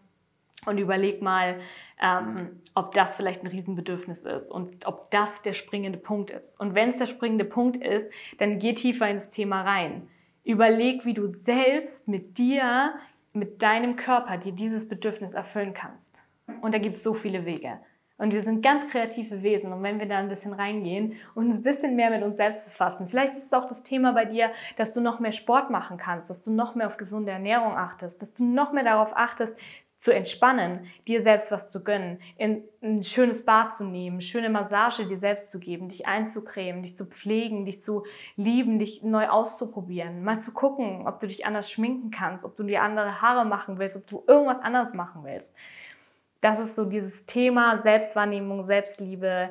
und 0.64 0.78
überleg 0.78 1.20
mal, 1.20 1.60
ähm, 2.02 2.62
ob 2.74 2.92
das 2.94 3.14
vielleicht 3.14 3.42
ein 3.42 3.48
Riesenbedürfnis 3.48 4.24
ist 4.24 4.50
und 4.50 4.86
ob 4.86 5.10
das 5.10 5.42
der 5.42 5.52
springende 5.52 5.98
Punkt 5.98 6.30
ist. 6.30 6.58
Und 6.58 6.74
wenn 6.74 6.88
es 6.88 6.98
der 6.98 7.06
springende 7.06 7.44
Punkt 7.44 7.76
ist, 7.76 8.10
dann 8.38 8.58
geh 8.58 8.74
tiefer 8.74 9.08
ins 9.08 9.30
Thema 9.30 9.62
rein. 9.62 10.08
Überleg, 10.46 11.04
wie 11.04 11.12
du 11.12 11.26
selbst 11.26 12.06
mit 12.06 12.38
dir, 12.38 12.94
mit 13.32 13.62
deinem 13.62 13.96
Körper 13.96 14.38
dir 14.38 14.52
dieses 14.52 14.88
Bedürfnis 14.88 15.34
erfüllen 15.34 15.74
kannst. 15.74 16.14
Und 16.60 16.72
da 16.72 16.78
gibt 16.78 16.94
es 16.94 17.02
so 17.02 17.14
viele 17.14 17.44
Wege. 17.44 17.80
Und 18.16 18.32
wir 18.32 18.40
sind 18.40 18.62
ganz 18.62 18.86
kreative 18.86 19.42
Wesen. 19.42 19.72
Und 19.72 19.82
wenn 19.82 19.98
wir 19.98 20.06
da 20.06 20.18
ein 20.18 20.28
bisschen 20.28 20.52
reingehen 20.52 21.14
und 21.34 21.46
uns 21.46 21.58
ein 21.58 21.62
bisschen 21.64 21.96
mehr 21.96 22.10
mit 22.10 22.22
uns 22.22 22.36
selbst 22.36 22.64
befassen, 22.64 23.08
vielleicht 23.08 23.32
ist 23.32 23.46
es 23.46 23.52
auch 23.52 23.66
das 23.66 23.82
Thema 23.82 24.12
bei 24.12 24.24
dir, 24.24 24.52
dass 24.76 24.94
du 24.94 25.00
noch 25.00 25.18
mehr 25.18 25.32
Sport 25.32 25.70
machen 25.70 25.98
kannst, 25.98 26.30
dass 26.30 26.44
du 26.44 26.52
noch 26.52 26.76
mehr 26.76 26.86
auf 26.86 26.96
gesunde 26.96 27.32
Ernährung 27.32 27.76
achtest, 27.76 28.22
dass 28.22 28.32
du 28.32 28.44
noch 28.44 28.72
mehr 28.72 28.84
darauf 28.84 29.16
achtest, 29.16 29.58
zu 29.98 30.12
entspannen, 30.12 30.86
dir 31.08 31.22
selbst 31.22 31.50
was 31.50 31.70
zu 31.70 31.82
gönnen, 31.82 32.20
in 32.36 32.62
ein 32.82 33.02
schönes 33.02 33.44
Bad 33.44 33.74
zu 33.74 33.84
nehmen, 33.84 34.20
schöne 34.20 34.50
Massage 34.50 35.06
dir 35.06 35.16
selbst 35.16 35.50
zu 35.50 35.58
geben, 35.58 35.88
dich 35.88 36.06
einzucremen, 36.06 36.82
dich 36.82 36.96
zu 36.96 37.06
pflegen, 37.06 37.64
dich 37.64 37.80
zu 37.80 38.04
lieben, 38.36 38.78
dich 38.78 39.02
neu 39.02 39.28
auszuprobieren, 39.28 40.22
mal 40.22 40.40
zu 40.40 40.52
gucken, 40.52 41.06
ob 41.06 41.20
du 41.20 41.26
dich 41.26 41.46
anders 41.46 41.70
schminken 41.70 42.10
kannst, 42.10 42.44
ob 42.44 42.56
du 42.56 42.62
dir 42.62 42.82
andere 42.82 43.22
Haare 43.22 43.46
machen 43.46 43.78
willst, 43.78 43.96
ob 43.96 44.06
du 44.06 44.22
irgendwas 44.26 44.60
anderes 44.60 44.92
machen 44.92 45.24
willst. 45.24 45.54
Das 46.42 46.58
ist 46.58 46.76
so 46.76 46.84
dieses 46.84 47.24
Thema 47.26 47.78
Selbstwahrnehmung, 47.78 48.62
Selbstliebe 48.62 49.50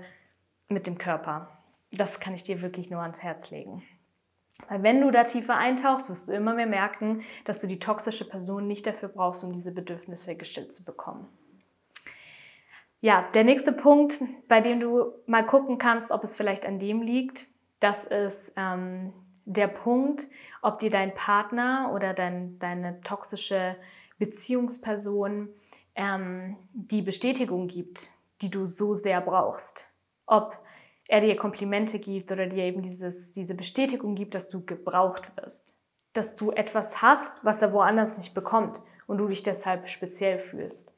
mit 0.70 0.86
dem 0.86 0.98
Körper. 0.98 1.50
Das 1.92 2.20
kann 2.20 2.36
ich 2.36 2.44
dir 2.44 2.62
wirklich 2.62 2.90
nur 2.90 3.02
ans 3.02 3.24
Herz 3.24 3.50
legen. 3.50 3.84
Weil 4.70 4.84
wenn 4.84 5.02
du 5.02 5.12
da 5.12 5.24
tiefer 5.24 5.58
eintauchst, 5.58 6.10
wirst 6.10 6.30
du 6.30 6.34
immer 6.34 6.54
mehr 6.54 6.66
merken, 6.66 7.22
dass 7.46 7.62
du 7.62 7.68
die 7.68 7.80
toxische 7.80 8.28
Person 8.28 8.68
nicht 8.68 8.88
dafür 8.88 9.10
brauchst, 9.10 9.44
um 9.44 9.54
diese 9.54 9.72
Bedürfnisse 9.72 10.36
gestillt 10.36 10.74
zu 10.74 10.84
bekommen. 10.84 11.28
Ja, 13.02 13.28
der 13.34 13.44
nächste 13.44 13.72
Punkt, 13.72 14.20
bei 14.48 14.62
dem 14.62 14.80
du 14.80 15.12
mal 15.28 15.46
gucken 15.46 15.78
kannst, 15.78 16.12
ob 16.12 16.24
es 16.24 16.36
vielleicht 16.36 16.66
an 16.66 16.80
dem 16.80 17.02
liegt, 17.02 17.46
das 17.80 18.06
ist 18.06 18.54
ähm, 18.58 19.14
der 19.46 19.68
Punkt, 19.68 20.26
ob 20.62 20.80
dir 20.80 20.90
dein 20.90 21.14
Partner 21.14 21.92
oder 21.94 22.14
dein, 22.14 22.58
deine 22.58 23.02
toxische 23.02 23.76
Beziehungsperson 24.18 25.50
ähm, 25.96 26.58
die 26.74 27.02
Bestätigung 27.02 27.68
gibt, 27.68 28.10
die 28.42 28.50
du 28.50 28.66
so 28.66 28.94
sehr 28.94 29.22
brauchst. 29.22 29.86
Ob 30.26 30.58
er 31.08 31.22
dir 31.22 31.36
Komplimente 31.36 32.00
gibt 32.00 32.32
oder 32.32 32.48
dir 32.48 32.64
eben 32.64 32.82
dieses, 32.82 33.34
diese 33.34 33.56
Bestätigung 33.56 34.16
gibt, 34.16 34.36
dass 34.36 34.50
du 34.50 34.66
gebraucht 34.66 35.32
wirst. 35.38 35.74
Dass 36.14 36.36
du 36.36 36.52
etwas 36.52 37.02
hast, 37.02 37.44
was 37.44 37.62
er 37.62 37.74
woanders 37.74 38.18
nicht 38.18 38.34
bekommt 38.34 38.82
und 39.08 39.18
du 39.18 39.28
dich 39.28 39.44
deshalb 39.44 39.90
speziell 39.90 40.40
fühlst. 40.40 40.92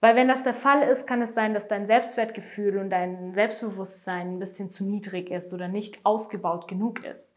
Weil 0.00 0.14
wenn 0.14 0.28
das 0.28 0.44
der 0.44 0.54
Fall 0.54 0.82
ist, 0.82 1.06
kann 1.06 1.22
es 1.22 1.34
sein, 1.34 1.54
dass 1.54 1.66
dein 1.66 1.86
Selbstwertgefühl 1.86 2.78
und 2.78 2.90
dein 2.90 3.34
Selbstbewusstsein 3.34 4.34
ein 4.34 4.38
bisschen 4.38 4.70
zu 4.70 4.84
niedrig 4.84 5.30
ist 5.30 5.52
oder 5.52 5.66
nicht 5.66 6.06
ausgebaut 6.06 6.68
genug 6.68 7.04
ist. 7.04 7.34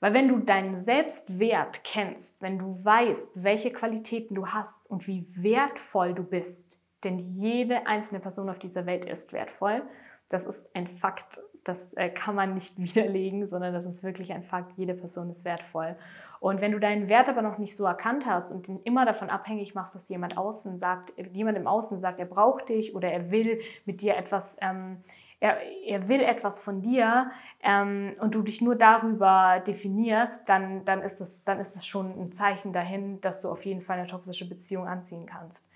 Weil 0.00 0.14
wenn 0.14 0.26
du 0.26 0.38
deinen 0.38 0.74
Selbstwert 0.74 1.84
kennst, 1.84 2.42
wenn 2.42 2.58
du 2.58 2.84
weißt, 2.84 3.44
welche 3.44 3.72
Qualitäten 3.72 4.34
du 4.34 4.48
hast 4.48 4.90
und 4.90 5.06
wie 5.06 5.28
wertvoll 5.36 6.12
du 6.12 6.24
bist, 6.24 6.76
denn 7.04 7.20
jede 7.20 7.86
einzelne 7.86 8.18
Person 8.18 8.48
auf 8.48 8.58
dieser 8.58 8.84
Welt 8.84 9.04
ist 9.04 9.32
wertvoll, 9.32 9.82
das 10.32 10.46
ist 10.46 10.74
ein 10.74 10.86
Fakt, 10.86 11.40
das 11.64 11.92
äh, 11.94 12.08
kann 12.08 12.34
man 12.34 12.54
nicht 12.54 12.78
widerlegen, 12.82 13.48
sondern 13.48 13.72
das 13.72 13.84
ist 13.86 14.02
wirklich 14.02 14.32
ein 14.32 14.42
Fakt, 14.42 14.72
jede 14.76 14.94
Person 14.94 15.30
ist 15.30 15.44
wertvoll. 15.44 15.96
Und 16.40 16.60
wenn 16.60 16.72
du 16.72 16.80
deinen 16.80 17.08
Wert 17.08 17.28
aber 17.28 17.42
noch 17.42 17.58
nicht 17.58 17.76
so 17.76 17.84
erkannt 17.84 18.26
hast 18.26 18.50
und 18.50 18.68
ihn 18.68 18.80
immer 18.82 19.06
davon 19.06 19.30
abhängig 19.30 19.74
machst, 19.74 19.94
dass 19.94 20.08
jemand 20.08 20.36
außen 20.36 20.78
sagt, 20.78 21.12
jemand 21.32 21.56
im 21.56 21.68
Außen 21.68 21.98
sagt, 21.98 22.18
er 22.18 22.26
braucht 22.26 22.68
dich 22.68 22.96
oder 22.96 23.12
er 23.12 23.30
will 23.30 23.60
mit 23.84 24.00
dir 24.00 24.16
etwas 24.16 24.56
ähm, 24.60 24.98
er, 25.42 25.58
er 25.84 26.08
will 26.08 26.20
etwas 26.20 26.62
von 26.62 26.82
dir 26.82 27.32
ähm, 27.64 28.12
und 28.20 28.36
du 28.36 28.42
dich 28.42 28.62
nur 28.62 28.76
darüber 28.76 29.60
definierst, 29.66 30.48
dann, 30.48 30.84
dann, 30.84 31.02
ist 31.02 31.20
das, 31.20 31.42
dann 31.42 31.58
ist 31.58 31.74
das 31.74 31.84
schon 31.84 32.16
ein 32.16 32.30
Zeichen 32.30 32.72
dahin, 32.72 33.20
dass 33.20 33.42
du 33.42 33.48
auf 33.48 33.64
jeden 33.64 33.80
Fall 33.80 33.98
eine 33.98 34.06
toxische 34.06 34.48
Beziehung 34.48 34.86
anziehen 34.86 35.26
kannst. 35.26 35.68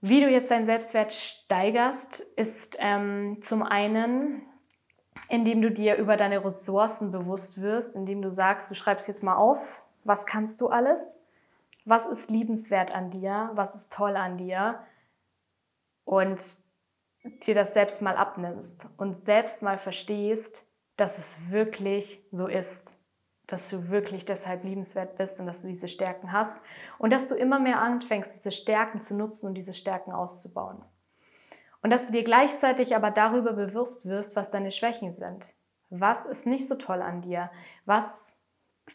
Wie 0.00 0.20
du 0.20 0.28
jetzt 0.28 0.50
deinen 0.50 0.64
Selbstwert 0.64 1.12
steigerst, 1.12 2.20
ist 2.36 2.76
ähm, 2.78 3.38
zum 3.42 3.64
einen, 3.64 4.42
indem 5.28 5.60
du 5.60 5.70
dir 5.70 5.96
über 5.96 6.16
deine 6.16 6.44
Ressourcen 6.44 7.10
bewusst 7.10 7.60
wirst, 7.60 7.96
indem 7.96 8.22
du 8.22 8.30
sagst, 8.30 8.70
du 8.70 8.74
schreibst 8.74 9.08
jetzt 9.08 9.24
mal 9.24 9.36
auf, 9.36 9.82
was 10.04 10.24
kannst 10.24 10.60
du 10.60 10.68
alles, 10.68 11.18
was 11.84 12.06
ist 12.06 12.30
liebenswert 12.30 12.92
an 12.92 13.10
dir, 13.10 13.50
was 13.54 13.74
ist 13.74 13.92
toll 13.92 14.16
an 14.16 14.38
dir? 14.38 14.78
Und 16.04 16.40
dir 17.46 17.54
das 17.54 17.74
selbst 17.74 18.00
mal 18.00 18.16
abnimmst 18.16 18.88
und 18.98 19.22
selbst 19.22 19.62
mal 19.62 19.78
verstehst, 19.78 20.64
dass 20.96 21.18
es 21.18 21.50
wirklich 21.50 22.24
so 22.30 22.46
ist, 22.46 22.94
dass 23.48 23.70
du 23.70 23.88
wirklich 23.88 24.26
deshalb 24.26 24.62
liebenswert 24.62 25.16
bist 25.16 25.40
und 25.40 25.46
dass 25.46 25.62
du 25.62 25.68
diese 25.68 25.88
Stärken 25.88 26.32
hast 26.32 26.60
und 26.98 27.10
dass 27.10 27.28
du 27.28 27.34
immer 27.34 27.58
mehr 27.58 27.80
anfängst, 27.80 28.32
diese 28.34 28.52
Stärken 28.52 29.00
zu 29.00 29.16
nutzen 29.16 29.46
und 29.46 29.54
diese 29.54 29.72
Stärken 29.72 30.12
auszubauen. 30.12 30.84
Und 31.82 31.90
dass 31.90 32.06
du 32.06 32.12
dir 32.12 32.24
gleichzeitig 32.24 32.94
aber 32.94 33.10
darüber 33.10 33.54
bewusst 33.54 34.06
wirst, 34.06 34.36
was 34.36 34.50
deine 34.50 34.70
Schwächen 34.70 35.14
sind. 35.14 35.46
Was 35.88 36.26
ist 36.26 36.46
nicht 36.46 36.68
so 36.68 36.74
toll 36.74 37.00
an 37.00 37.22
dir? 37.22 37.50
Was 37.86 38.36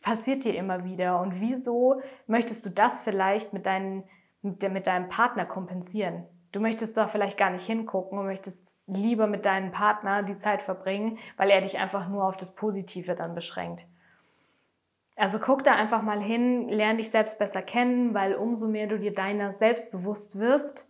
passiert 0.04 0.44
dir 0.44 0.56
immer 0.56 0.84
wieder? 0.84 1.20
Und 1.20 1.42
wieso 1.42 2.02
möchtest 2.28 2.64
du 2.66 2.70
das 2.70 3.02
vielleicht 3.02 3.54
mit, 3.54 3.66
deinen, 3.66 4.04
mit 4.42 4.86
deinem 4.86 5.10
Partner 5.10 5.46
kompensieren? 5.46 6.28
Du 6.52 6.60
möchtest 6.60 6.96
da 6.98 7.08
vielleicht 7.08 7.40
gar 7.40 7.50
nicht 7.50 7.66
hingucken 7.66 8.20
und 8.20 8.28
möchtest 8.28 8.78
lieber 8.86 9.26
mit 9.26 9.46
deinem 9.46 9.72
Partner 9.72 10.22
die 10.22 10.38
Zeit 10.38 10.62
verbringen, 10.62 11.18
weil 11.38 11.50
er 11.50 11.62
dich 11.62 11.80
einfach 11.80 12.08
nur 12.08 12.26
auf 12.26 12.38
das 12.38 12.54
Positive 12.54 13.16
dann 13.16 13.34
beschränkt. 13.34 13.84
Also 15.16 15.38
guck 15.40 15.64
da 15.64 15.74
einfach 15.76 16.02
mal 16.02 16.22
hin, 16.22 16.70
lerne 16.70 16.98
dich 16.98 17.12
selbst 17.12 17.38
besser 17.38 17.62
kennen, 17.62 18.14
weil 18.14 18.34
umso 18.34 18.68
mehr 18.68 18.88
du 18.88 18.98
dir 18.98 19.14
deiner 19.14 19.52
selbst 19.52 19.92
bewusst 19.92 20.40
wirst, 20.40 20.88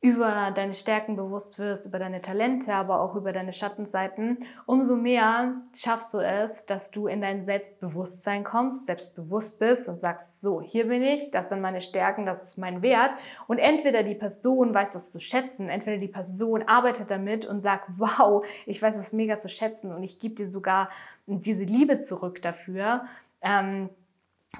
über 0.00 0.52
deine 0.54 0.74
Stärken 0.74 1.16
bewusst 1.16 1.58
wirst, 1.58 1.84
über 1.84 1.98
deine 1.98 2.22
Talente, 2.22 2.72
aber 2.72 3.00
auch 3.00 3.16
über 3.16 3.32
deine 3.32 3.52
Schattenseiten, 3.52 4.38
umso 4.64 4.94
mehr 4.94 5.54
schaffst 5.74 6.14
du 6.14 6.18
es, 6.18 6.66
dass 6.66 6.92
du 6.92 7.08
in 7.08 7.20
dein 7.20 7.42
Selbstbewusstsein 7.42 8.44
kommst, 8.44 8.86
selbstbewusst 8.86 9.58
bist 9.58 9.88
und 9.88 9.98
sagst, 9.98 10.40
so, 10.40 10.62
hier 10.62 10.86
bin 10.86 11.02
ich, 11.02 11.32
das 11.32 11.48
sind 11.48 11.60
meine 11.60 11.80
Stärken, 11.80 12.26
das 12.26 12.44
ist 12.44 12.58
mein 12.58 12.80
Wert. 12.80 13.10
Und 13.48 13.58
entweder 13.58 14.04
die 14.04 14.14
Person 14.14 14.72
weiß 14.72 14.92
das 14.92 15.10
zu 15.10 15.18
schätzen, 15.18 15.68
entweder 15.68 15.98
die 15.98 16.06
Person 16.06 16.62
arbeitet 16.62 17.10
damit 17.10 17.44
und 17.44 17.60
sagt, 17.60 17.88
wow, 17.96 18.46
ich 18.66 18.80
weiß 18.80 18.96
es 18.98 19.12
mega 19.12 19.40
zu 19.40 19.48
schätzen 19.48 19.92
und 19.92 20.04
ich 20.04 20.20
gebe 20.20 20.36
dir 20.36 20.46
sogar 20.46 20.90
diese 21.26 21.64
Liebe 21.64 21.98
zurück 21.98 22.40
dafür, 22.40 23.04
ähm, 23.42 23.90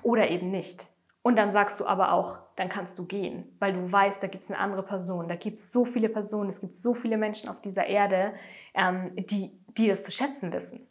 oder 0.02 0.28
eben 0.28 0.50
nicht. 0.50 0.86
Und 1.22 1.36
dann 1.36 1.52
sagst 1.52 1.78
du 1.80 1.86
aber 1.86 2.12
auch, 2.12 2.38
dann 2.56 2.68
kannst 2.68 2.98
du 2.98 3.04
gehen, 3.04 3.54
weil 3.58 3.72
du 3.72 3.90
weißt, 3.90 4.22
da 4.22 4.28
gibt 4.28 4.44
es 4.44 4.50
eine 4.50 4.60
andere 4.60 4.82
Person, 4.82 5.28
da 5.28 5.34
gibt 5.36 5.58
es 5.58 5.70
so 5.70 5.84
viele 5.84 6.08
Personen, 6.08 6.48
es 6.48 6.60
gibt 6.60 6.76
so 6.76 6.94
viele 6.94 7.18
Menschen 7.18 7.48
auf 7.48 7.60
dieser 7.60 7.86
Erde, 7.86 8.32
ähm, 8.74 9.12
die, 9.16 9.60
die 9.76 9.90
es 9.90 10.04
zu 10.04 10.10
schätzen 10.10 10.52
wissen, 10.52 10.88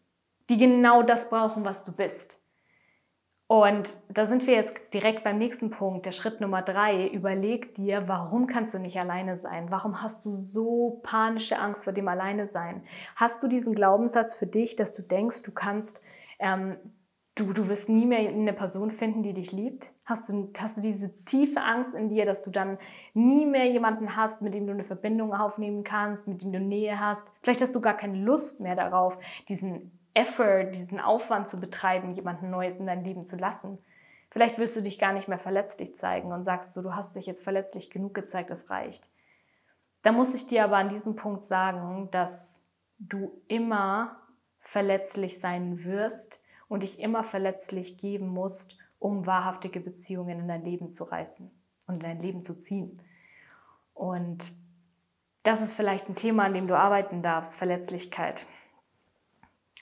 die 0.50 0.58
genau 0.58 1.01
das 1.01 1.29
brauchen, 1.29 1.65
was 1.65 1.86
du 1.86 1.91
bist. 1.91 2.39
Und 3.48 3.89
da 4.10 4.25
sind 4.25 4.46
wir 4.46 4.56
jetzt 4.56 4.75
direkt 4.94 5.24
beim 5.24 5.38
nächsten 5.38 5.70
Punkt, 5.70 6.06
der 6.06 6.12
Schritt 6.12 6.41
Nummer 6.41 6.62
drei. 6.62 7.08
Überleg 7.08 7.74
dir, 7.75 8.10
warum 8.10 8.46
kannst 8.46 8.74
du 8.74 8.79
nicht 8.79 9.00
alleine 9.00 9.38
sein? 9.38 9.72
Warum 9.72 10.01
hast 10.01 10.25
du 10.25 10.36
so 10.36 11.00
panische 11.01 11.58
Angst 11.58 11.86
vor 11.86 11.94
dem 11.94 12.10
Alleine 12.10 12.46
sein? 12.46 12.84
Hast 13.15 13.41
du 13.41 13.48
diesen 13.48 13.74
Glaubenssatz 13.74 14.36
für 14.36 14.48
dich, 14.48 14.75
dass 14.75 14.96
du 14.96 15.01
denkst, 15.01 15.44
du 15.44 15.51
kannst 15.53 16.01
ähm, 16.39 16.75
du, 17.39 17.53
du 17.53 17.67
wirst 17.70 17.89
nie 17.89 18.06
mehr 18.06 18.27
eine 18.29 18.53
Person 18.53 18.91
finden, 18.91 19.24
die 19.24 19.34
dich 19.34 19.51
liebt? 19.51 19.91
Hast 20.06 20.29
du, 20.29 20.51
hast 20.58 20.77
du 20.77 20.82
diese 20.82 21.24
tiefe 21.25 21.62
Angst 21.62 21.96
in 21.96 22.10
dir, 22.10 22.25
dass 22.25 22.44
du 22.44 22.51
dann 22.51 22.77
nie 23.13 23.46
mehr 23.46 23.65
jemanden 23.65 24.15
hast, 24.15 24.41
mit 24.41 24.53
dem 24.53 24.65
du 24.65 24.74
eine 24.74 24.84
Verbindung 24.84 25.34
aufnehmen 25.34 25.84
kannst, 25.84 26.27
mit 26.27 26.41
dem 26.41 26.51
du 26.51 26.60
Nähe 26.60 27.00
hast? 27.00 27.32
Vielleicht 27.41 27.62
hast 27.62 27.75
du 27.75 27.82
gar 27.82 27.96
keine 27.96 28.17
Lust 28.17 28.60
mehr 28.60 28.75
darauf, 28.75 29.17
diesen 29.48 29.91
Effort, 30.13 30.72
diesen 30.72 31.00
Aufwand 31.00 31.48
zu 31.48 31.60
betreiben, 31.60 32.13
jemanden 32.13 32.50
Neues 32.50 32.79
in 32.79 32.88
dein 32.88 33.03
Leben 33.03 33.25
zu 33.25 33.38
lassen. 33.38 33.77
Vielleicht 34.29 34.58
willst 34.58 34.75
du 34.75 34.82
dich 34.82 35.00
gar 35.00 35.13
nicht 35.13 35.27
mehr 35.27 35.39
verletzlich 35.39 35.96
zeigen 35.96 36.32
und 36.32 36.44
sagst 36.44 36.74
so, 36.74 36.82
du 36.82 36.96
hast 36.96 37.15
dich 37.15 37.27
jetzt 37.27 37.44
verletzlich 37.44 37.89
genug 37.89 38.13
gezeigt, 38.13 38.50
es 38.50 38.70
reicht. 38.70 39.08
Da 40.01 40.12
muss 40.12 40.34
ich 40.34 40.48
dir 40.48 40.63
aber 40.63 40.77
an 40.77 40.89
diesem 40.89 41.15
Punkt 41.15 41.44
sagen, 41.44 42.10
dass 42.12 42.72
du 43.00 43.41
immer 43.48 44.17
verletzlich 44.60 45.39
sein 45.39 45.84
wirst, 45.84 46.39
und 46.68 46.84
dich 46.84 47.00
immer 47.00 47.24
verletzlich 47.24 47.98
geben 47.98 48.28
musst, 48.28 48.78
um 49.00 49.26
wahrhaftige 49.26 49.80
Beziehungen 49.80 50.40
in 50.40 50.48
dein 50.48 50.64
Leben 50.64 50.92
zu 50.92 51.04
reißen 51.04 51.52
und 51.88 51.96
in 51.96 52.00
dein 52.00 52.22
Leben 52.22 52.44
zu 52.44 52.58
ziehen. 52.58 53.02
Und 53.94 54.44
das 55.44 55.62
ist 55.62 55.74
vielleicht 55.74 56.10
ein 56.10 56.16
Thema, 56.16 56.44
an 56.44 56.54
dem 56.54 56.68
du 56.68 56.78
arbeiten 56.78 57.22
darfst, 57.22 57.56
Verletzlichkeit. 57.56 58.46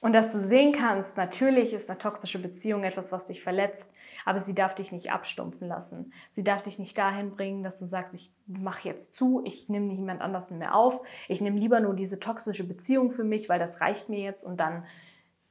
Und 0.01 0.13
dass 0.13 0.32
du 0.32 0.39
sehen 0.39 0.72
kannst, 0.72 1.18
natürlich 1.18 1.74
ist 1.74 1.89
eine 1.89 1.98
toxische 1.98 2.38
Beziehung 2.38 2.84
etwas, 2.84 3.12
was 3.12 3.25
dich 3.25 3.42
verletzt, 3.42 3.92
aber 4.24 4.39
sie 4.39 4.54
darf 4.54 4.75
dich 4.75 4.92
nicht 4.92 5.12
abstumpfen 5.12 5.68
lassen. 5.68 6.13
Sie 6.30 6.44
darf 6.44 6.62
dich 6.62 6.77
nicht 6.77 6.96
dahin 6.96 7.32
bringen, 7.32 7.63
dass 7.63 7.80
du 7.80 7.88
sagst, 7.88 8.13
ich 8.13 8.32
mache 8.46 8.88
jetzt 8.88 9.15
zu, 9.15 9.42
ich 9.46 9.68
nehme 9.68 9.88
niemand 9.88 10.22
anders 10.22 10.51
mehr 10.51 10.75
auf, 10.75 11.01
ich 11.27 11.42
nehme 11.42 11.60
lieber 11.60 11.80
nur 11.80 11.96
diese 11.96 12.20
toxische 12.20 12.65
Beziehung 12.65 13.10
für 13.10 13.24
mich, 13.24 13.50
weil 13.50 13.58
das 13.58 13.82
reicht 13.82 14.10
mir 14.10 14.20
jetzt 14.20 14.44
und 14.44 14.58
dann 14.60 14.86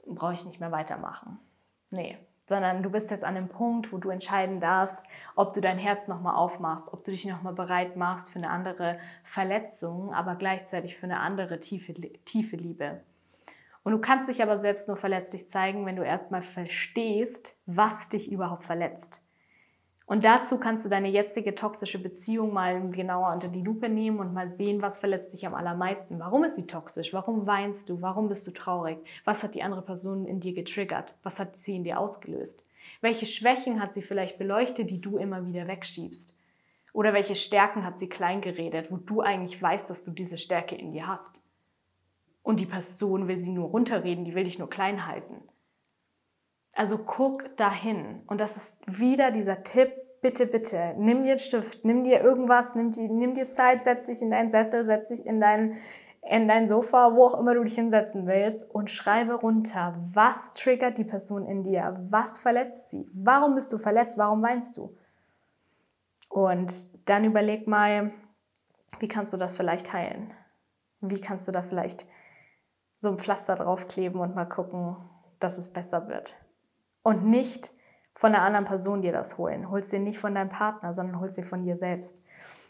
brauche 0.06 0.34
ich 0.34 0.44
nicht 0.44 0.60
mehr 0.60 0.72
weitermachen. 0.72 1.38
Nee, 1.90 2.18
sondern 2.46 2.82
du 2.82 2.90
bist 2.90 3.10
jetzt 3.10 3.24
an 3.24 3.36
einem 3.36 3.48
Punkt, 3.48 3.92
wo 3.92 3.98
du 3.98 4.10
entscheiden 4.10 4.60
darfst, 4.60 5.06
ob 5.34 5.54
du 5.54 5.60
dein 5.60 5.78
Herz 5.78 6.08
nochmal 6.08 6.34
aufmachst, 6.34 6.92
ob 6.92 7.04
du 7.04 7.10
dich 7.10 7.24
nochmal 7.24 7.54
bereit 7.54 7.96
machst 7.96 8.30
für 8.30 8.38
eine 8.38 8.50
andere 8.50 8.98
Verletzung, 9.22 10.12
aber 10.12 10.34
gleichzeitig 10.34 10.96
für 10.96 11.04
eine 11.04 11.20
andere 11.20 11.60
tiefe, 11.60 11.94
tiefe 12.24 12.56
Liebe. 12.56 13.00
Und 13.82 13.92
du 13.92 13.98
kannst 13.98 14.28
dich 14.28 14.42
aber 14.42 14.56
selbst 14.56 14.88
nur 14.88 14.96
verletzlich 14.96 15.48
zeigen, 15.48 15.84
wenn 15.86 15.96
du 15.96 16.04
erstmal 16.04 16.42
verstehst, 16.42 17.56
was 17.66 18.08
dich 18.08 18.32
überhaupt 18.32 18.64
verletzt. 18.64 19.20
Und 20.06 20.24
dazu 20.24 20.60
kannst 20.60 20.84
du 20.84 20.90
deine 20.90 21.08
jetzige 21.08 21.54
toxische 21.54 21.98
Beziehung 21.98 22.52
mal 22.52 22.90
genauer 22.90 23.32
unter 23.32 23.48
die 23.48 23.62
Lupe 23.62 23.88
nehmen 23.88 24.18
und 24.18 24.34
mal 24.34 24.48
sehen, 24.48 24.82
was 24.82 24.98
verletzt 24.98 25.32
dich 25.32 25.46
am 25.46 25.54
allermeisten. 25.54 26.18
Warum 26.18 26.44
ist 26.44 26.56
sie 26.56 26.66
toxisch? 26.66 27.14
Warum 27.14 27.46
weinst 27.46 27.88
du? 27.88 28.02
Warum 28.02 28.28
bist 28.28 28.46
du 28.46 28.50
traurig? 28.50 28.98
Was 29.24 29.42
hat 29.42 29.54
die 29.54 29.62
andere 29.62 29.80
Person 29.80 30.26
in 30.26 30.40
dir 30.40 30.52
getriggert? 30.52 31.14
Was 31.22 31.38
hat 31.38 31.56
sie 31.56 31.76
in 31.76 31.84
dir 31.84 31.98
ausgelöst? 31.98 32.62
Welche 33.00 33.24
Schwächen 33.24 33.80
hat 33.80 33.94
sie 33.94 34.02
vielleicht 34.02 34.38
beleuchtet, 34.38 34.90
die 34.90 35.00
du 35.00 35.16
immer 35.16 35.46
wieder 35.46 35.66
wegschiebst? 35.66 36.38
Oder 36.92 37.14
welche 37.14 37.34
Stärken 37.34 37.84
hat 37.84 37.98
sie 37.98 38.08
kleingeredet, 38.08 38.92
wo 38.92 38.98
du 38.98 39.22
eigentlich 39.22 39.60
weißt, 39.60 39.88
dass 39.88 40.02
du 40.02 40.10
diese 40.10 40.36
Stärke 40.36 40.76
in 40.76 40.92
dir 40.92 41.06
hast? 41.06 41.40
Und 42.42 42.60
die 42.60 42.66
Person 42.66 43.26
will 43.26 43.40
sie 43.40 43.52
nur 43.52 43.70
runterreden, 43.70 44.26
die 44.26 44.34
will 44.34 44.44
dich 44.44 44.58
nur 44.58 44.68
klein 44.68 45.06
halten. 45.06 45.42
Also 46.74 46.98
guck 46.98 47.56
dahin. 47.56 48.22
Und 48.26 48.40
das 48.40 48.56
ist 48.56 48.76
wieder 48.86 49.30
dieser 49.30 49.62
Tipp, 49.62 49.92
bitte, 50.20 50.46
bitte, 50.46 50.94
nimm 50.96 51.22
dir 51.22 51.32
einen 51.32 51.38
Stift, 51.38 51.84
nimm 51.84 52.02
dir 52.02 52.20
irgendwas, 52.20 52.74
nimm, 52.74 52.90
die, 52.90 53.08
nimm 53.08 53.34
dir 53.34 53.48
Zeit, 53.48 53.84
setz 53.84 54.06
dich 54.06 54.22
in 54.22 54.30
deinen 54.30 54.50
Sessel, 54.50 54.84
setz 54.84 55.08
dich 55.08 55.26
in 55.26 55.40
dein, 55.40 55.76
in 56.22 56.48
dein 56.48 56.66
Sofa, 56.66 57.14
wo 57.14 57.26
auch 57.26 57.38
immer 57.38 57.54
du 57.54 57.62
dich 57.62 57.74
hinsetzen 57.74 58.26
willst 58.26 58.74
und 58.74 58.90
schreibe 58.90 59.34
runter, 59.34 59.94
was 60.12 60.54
triggert 60.54 60.96
die 60.96 61.04
Person 61.04 61.46
in 61.46 61.62
dir, 61.62 62.04
was 62.08 62.38
verletzt 62.38 62.90
sie, 62.90 63.06
warum 63.12 63.54
bist 63.54 63.72
du 63.72 63.78
verletzt, 63.78 64.16
warum 64.16 64.42
weinst 64.42 64.78
du? 64.78 64.96
Und 66.30 66.72
dann 67.08 67.24
überleg 67.24 67.68
mal, 67.68 68.12
wie 68.98 69.08
kannst 69.08 69.32
du 69.32 69.36
das 69.36 69.54
vielleicht 69.54 69.92
heilen? 69.92 70.32
Wie 71.00 71.20
kannst 71.20 71.46
du 71.46 71.52
da 71.52 71.62
vielleicht 71.62 72.06
so 73.00 73.10
ein 73.10 73.18
Pflaster 73.18 73.56
draufkleben 73.56 74.18
und 74.20 74.34
mal 74.34 74.46
gucken, 74.46 74.96
dass 75.38 75.58
es 75.58 75.70
besser 75.70 76.08
wird? 76.08 76.34
Und 77.04 77.24
nicht 77.24 77.70
von 78.16 78.34
einer 78.34 78.42
anderen 78.42 78.64
Person 78.64 79.02
dir 79.02 79.12
das 79.12 79.38
holen. 79.38 79.70
Holst 79.70 79.92
dir 79.92 80.00
nicht 80.00 80.18
von 80.18 80.34
deinem 80.34 80.48
Partner, 80.48 80.92
sondern 80.92 81.20
holst 81.20 81.38
dir 81.38 81.44
von 81.44 81.62
dir 81.62 81.76
selbst. 81.76 82.24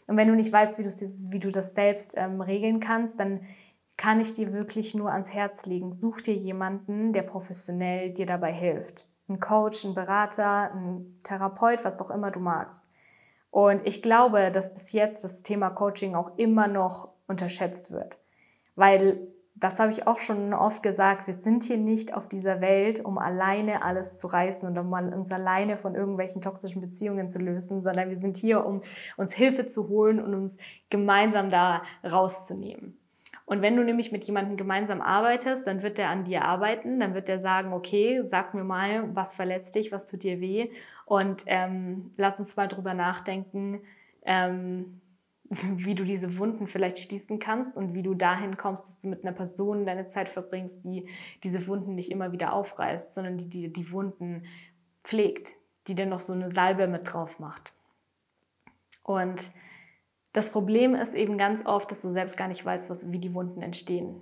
Und 0.05 0.17
wenn 0.17 0.27
du 0.27 0.35
nicht 0.35 0.51
weißt, 0.51 0.77
wie, 0.77 0.85
wie 1.31 1.39
du 1.39 1.51
das 1.51 1.73
selbst 1.73 2.15
ähm, 2.17 2.41
regeln 2.41 2.79
kannst, 2.79 3.19
dann 3.19 3.41
kann 3.97 4.19
ich 4.19 4.33
dir 4.33 4.53
wirklich 4.53 4.93
nur 4.93 5.11
ans 5.11 5.33
Herz 5.33 5.65
legen. 5.65 5.93
Such 5.93 6.21
dir 6.21 6.35
jemanden, 6.35 7.13
der 7.13 7.23
professionell 7.23 8.13
dir 8.13 8.25
dabei 8.25 8.51
hilft. 8.51 9.07
Ein 9.29 9.39
Coach, 9.39 9.85
ein 9.85 9.95
Berater, 9.95 10.71
ein 10.73 11.19
Therapeut, 11.23 11.83
was 11.83 12.01
auch 12.01 12.11
immer 12.11 12.29
du 12.29 12.39
magst. 12.39 12.87
Und 13.49 13.87
ich 13.87 14.01
glaube, 14.01 14.51
dass 14.51 14.73
bis 14.73 14.91
jetzt 14.91 15.23
das 15.23 15.41
Thema 15.41 15.69
Coaching 15.69 16.13
auch 16.13 16.37
immer 16.37 16.67
noch 16.67 17.13
unterschätzt 17.27 17.91
wird. 17.91 18.19
Weil, 18.75 19.29
das 19.57 19.79
habe 19.79 19.91
ich 19.91 20.05
auch 20.05 20.19
schon 20.19 20.53
oft 20.53 20.83
gesagt, 20.83 21.27
wir 21.27 21.33
sind 21.33 21.63
hier 21.63 21.77
nicht 21.77 22.13
auf 22.13 22.27
dieser 22.27 22.59
Welt, 22.59 23.03
um 23.03 23.17
alleine 23.17 23.83
alles 23.83 24.17
zu 24.17 24.27
reißen 24.27 24.67
und 24.67 24.77
um 24.77 24.91
uns 24.91 25.31
alleine 25.31 25.77
von 25.77 25.95
irgendwelchen 25.95 26.41
toxischen 26.41 26.81
Beziehungen 26.81 27.29
zu 27.29 27.39
lösen, 27.39 27.81
sondern 27.81 28.09
wir 28.09 28.17
sind 28.17 28.35
hier, 28.35 28.65
um 28.65 28.81
uns 29.15 29.33
Hilfe 29.33 29.65
zu 29.65 29.87
holen 29.87 30.21
und 30.21 30.33
uns 30.33 30.57
gemeinsam 30.89 31.49
da 31.49 31.83
rauszunehmen. 32.03 32.97
Und 33.45 33.61
wenn 33.61 33.77
du 33.77 33.83
nämlich 33.83 34.11
mit 34.11 34.25
jemandem 34.25 34.57
gemeinsam 34.57 35.01
arbeitest, 35.01 35.67
dann 35.67 35.83
wird 35.83 35.99
der 35.99 36.09
an 36.09 36.25
dir 36.25 36.43
arbeiten, 36.43 36.99
dann 36.99 37.13
wird 37.13 37.27
der 37.27 37.39
sagen, 37.39 37.73
okay, 37.73 38.21
sag 38.23 38.55
mir 38.55 38.63
mal, 38.63 39.15
was 39.15 39.35
verletzt 39.35 39.75
dich, 39.75 39.91
was 39.91 40.05
tut 40.05 40.23
dir 40.23 40.41
weh 40.41 40.69
und 41.05 41.43
ähm, 41.45 42.11
lass 42.17 42.39
uns 42.39 42.57
mal 42.57 42.67
drüber 42.67 42.93
nachdenken, 42.93 43.81
ähm, 44.25 44.99
wie 45.49 45.95
du 45.95 46.03
diese 46.03 46.37
Wunden 46.37 46.67
vielleicht 46.67 46.99
schließen 46.99 47.39
kannst 47.39 47.77
und 47.77 47.93
wie 47.93 48.03
du 48.03 48.13
dahin 48.13 48.57
kommst, 48.57 48.87
dass 48.87 48.99
du 48.99 49.07
mit 49.07 49.23
einer 49.23 49.35
Person 49.35 49.85
deine 49.85 50.07
Zeit 50.07 50.29
verbringst, 50.29 50.83
die 50.83 51.07
diese 51.43 51.67
Wunden 51.67 51.95
nicht 51.95 52.11
immer 52.11 52.31
wieder 52.31 52.53
aufreißt, 52.53 53.13
sondern 53.13 53.37
die 53.37 53.49
die, 53.49 53.71
die 53.71 53.91
Wunden 53.91 54.43
pflegt, 55.03 55.51
die 55.87 55.95
dir 55.95 56.05
noch 56.05 56.19
so 56.19 56.33
eine 56.33 56.49
Salbe 56.49 56.87
mit 56.87 57.11
drauf 57.11 57.39
macht. 57.39 57.73
Und 59.03 59.41
das 60.33 60.51
Problem 60.51 60.95
ist 60.95 61.13
eben 61.13 61.37
ganz 61.37 61.65
oft, 61.65 61.89
dass 61.91 62.01
du 62.01 62.09
selbst 62.09 62.37
gar 62.37 62.47
nicht 62.47 62.65
weißt, 62.65 62.89
was, 62.89 63.11
wie 63.11 63.19
die 63.19 63.33
Wunden 63.33 63.61
entstehen. 63.61 64.21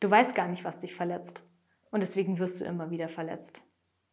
Du 0.00 0.10
weißt 0.10 0.34
gar 0.34 0.48
nicht, 0.48 0.64
was 0.64 0.80
dich 0.80 0.94
verletzt. 0.94 1.42
Und 1.90 2.00
deswegen 2.00 2.38
wirst 2.38 2.60
du 2.60 2.64
immer 2.64 2.90
wieder 2.90 3.08
verletzt. 3.08 3.62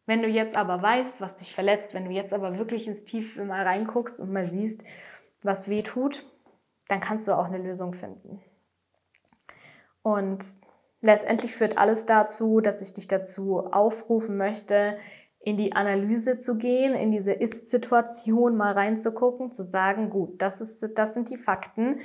Wenn 0.06 0.22
du 0.22 0.28
jetzt 0.28 0.56
aber 0.56 0.80
weißt, 0.80 1.20
was 1.20 1.36
dich 1.36 1.52
verletzt, 1.52 1.94
wenn 1.94 2.04
du 2.04 2.12
jetzt 2.12 2.32
aber 2.32 2.56
wirklich 2.56 2.88
ins 2.88 3.04
Tiefe 3.04 3.44
mal 3.44 3.62
reinguckst 3.64 4.20
und 4.20 4.32
mal 4.32 4.48
siehst, 4.50 4.84
was 5.42 5.68
weh 5.68 5.82
tut, 5.82 6.24
dann 6.88 7.00
kannst 7.00 7.28
du 7.28 7.32
auch 7.32 7.46
eine 7.46 7.58
Lösung 7.58 7.94
finden. 7.94 8.40
Und 10.02 10.44
letztendlich 11.00 11.54
führt 11.54 11.78
alles 11.78 12.06
dazu, 12.06 12.60
dass 12.60 12.82
ich 12.82 12.92
dich 12.92 13.08
dazu 13.08 13.60
aufrufen 13.60 14.36
möchte, 14.36 14.98
in 15.40 15.56
die 15.56 15.72
Analyse 15.72 16.38
zu 16.38 16.56
gehen, 16.56 16.94
in 16.94 17.10
diese 17.10 17.32
Ist-Situation 17.32 18.56
mal 18.56 18.72
reinzugucken, 18.72 19.50
zu 19.50 19.64
sagen, 19.64 20.08
gut, 20.08 20.40
das, 20.40 20.60
ist, 20.60 20.96
das 20.96 21.14
sind 21.14 21.30
die 21.30 21.36
Fakten, 21.36 21.98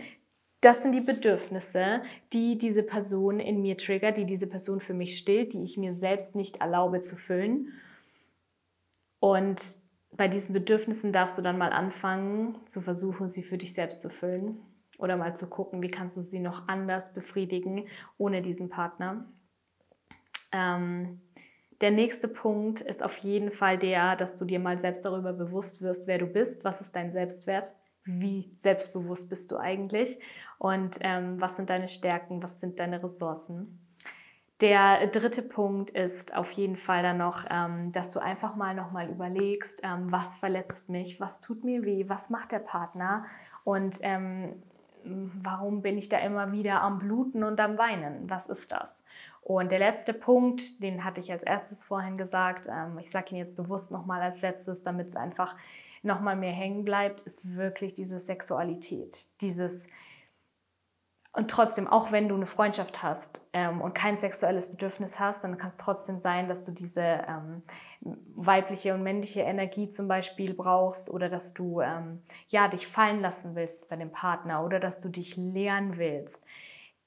das 0.61 0.81
sind 0.81 0.95
die 0.95 1.01
Bedürfnisse, 1.01 2.01
die 2.33 2.57
diese 2.57 2.81
Person 2.81 3.39
in 3.39 3.61
mir 3.61 3.77
triggert, 3.77 4.17
die 4.17 4.25
diese 4.25 4.47
Person 4.47 4.79
für 4.79 4.95
mich 4.95 5.17
stillt, 5.17 5.53
die 5.53 5.63
ich 5.63 5.77
mir 5.77 5.93
selbst 5.93 6.35
nicht 6.35 6.61
erlaube 6.61 7.01
zu 7.01 7.15
füllen. 7.15 7.73
Und 9.19 9.61
bei 10.17 10.27
diesen 10.27 10.53
Bedürfnissen 10.53 11.13
darfst 11.13 11.37
du 11.37 11.41
dann 11.41 11.57
mal 11.57 11.71
anfangen, 11.71 12.57
zu 12.67 12.81
versuchen, 12.81 13.29
sie 13.29 13.43
für 13.43 13.57
dich 13.57 13.73
selbst 13.73 14.01
zu 14.01 14.09
füllen. 14.09 14.59
Oder 14.97 15.15
mal 15.15 15.35
zu 15.37 15.47
gucken, 15.47 15.83
wie 15.83 15.89
kannst 15.89 16.17
du 16.17 16.21
sie 16.21 16.39
noch 16.39 16.67
anders 16.67 17.13
befriedigen 17.13 17.87
ohne 18.17 18.41
diesen 18.41 18.69
Partner. 18.69 19.31
Ähm, 20.51 21.21
der 21.81 21.91
nächste 21.91 22.27
Punkt 22.27 22.81
ist 22.81 23.03
auf 23.03 23.17
jeden 23.19 23.51
Fall 23.51 23.77
der, 23.77 24.15
dass 24.15 24.37
du 24.37 24.45
dir 24.45 24.59
mal 24.59 24.79
selbst 24.79 25.05
darüber 25.05 25.33
bewusst 25.33 25.83
wirst, 25.83 26.07
wer 26.07 26.17
du 26.17 26.25
bist, 26.25 26.63
was 26.63 26.81
ist 26.81 26.95
dein 26.95 27.11
Selbstwert, 27.11 27.75
wie 28.05 28.55
selbstbewusst 28.59 29.29
bist 29.29 29.51
du 29.51 29.57
eigentlich 29.57 30.17
und 30.57 30.97
ähm, 31.01 31.39
was 31.39 31.57
sind 31.57 31.69
deine 31.69 31.87
Stärken, 31.87 32.41
was 32.41 32.59
sind 32.59 32.79
deine 32.79 33.03
Ressourcen. 33.03 33.86
Der 34.59 35.05
dritte 35.07 35.43
Punkt 35.43 35.91
ist 35.91 36.35
auf 36.35 36.51
jeden 36.51 36.77
Fall 36.77 37.03
dann 37.03 37.17
noch, 37.17 37.45
ähm, 37.49 37.91
dass 37.91 38.09
du 38.09 38.19
einfach 38.19 38.55
mal 38.55 38.73
nochmal 38.73 39.07
überlegst, 39.07 39.81
ähm, 39.83 40.11
was 40.11 40.35
verletzt 40.35 40.89
mich, 40.89 41.19
was 41.19 41.41
tut 41.41 41.63
mir 41.63 41.83
weh, 41.83 42.05
was 42.07 42.31
macht 42.31 42.51
der 42.51 42.59
Partner 42.59 43.25
und 43.63 43.99
ähm, 44.01 44.63
warum 45.03 45.83
bin 45.83 45.97
ich 45.97 46.09
da 46.09 46.17
immer 46.17 46.51
wieder 46.51 46.81
am 46.81 46.97
Bluten 46.97 47.43
und 47.43 47.59
am 47.59 47.77
Weinen? 47.77 48.29
Was 48.29 48.47
ist 48.47 48.71
das? 48.71 49.03
Und 49.41 49.71
der 49.71 49.79
letzte 49.79 50.13
Punkt, 50.13 50.81
den 50.81 51.03
hatte 51.03 51.21
ich 51.21 51.31
als 51.31 51.43
erstes 51.43 51.85
vorhin 51.85 52.17
gesagt, 52.17 52.67
ich 52.99 53.09
sage 53.09 53.29
ihn 53.31 53.37
jetzt 53.37 53.55
bewusst 53.55 53.91
nochmal 53.91 54.21
als 54.21 54.41
letztes, 54.41 54.83
damit 54.83 55.07
es 55.07 55.15
einfach 55.15 55.55
nochmal 56.03 56.35
mehr 56.35 56.51
hängen 56.51 56.83
bleibt, 56.83 57.21
ist 57.21 57.55
wirklich 57.55 57.93
diese 57.93 58.19
Sexualität. 58.19 59.27
Dieses, 59.39 59.89
und 61.37 61.51
trotzdem, 61.51 61.87
auch 61.87 62.11
wenn 62.11 62.27
du 62.27 62.35
eine 62.35 62.47
Freundschaft 62.47 63.03
hast 63.03 63.39
ähm, 63.53 63.79
und 63.79 63.93
kein 63.93 64.17
sexuelles 64.17 64.71
Bedürfnis 64.71 65.19
hast, 65.19 65.43
dann 65.43 65.57
kann 65.57 65.69
es 65.69 65.77
trotzdem 65.77 66.17
sein, 66.17 66.47
dass 66.47 66.63
du 66.63 66.71
diese 66.71 67.01
ähm, 67.01 67.61
weibliche 68.35 68.93
und 68.93 69.03
männliche 69.03 69.41
Energie 69.41 69.89
zum 69.89 70.07
Beispiel 70.07 70.53
brauchst 70.53 71.09
oder 71.11 71.29
dass 71.29 71.53
du 71.53 71.81
ähm, 71.81 72.23
ja, 72.49 72.67
dich 72.67 72.87
fallen 72.87 73.21
lassen 73.21 73.55
willst 73.55 73.87
bei 73.87 73.95
dem 73.95 74.11
Partner 74.11 74.65
oder 74.65 74.79
dass 74.79 74.99
du 74.99 75.09
dich 75.09 75.37
lehren 75.37 75.97
willst 75.97 76.43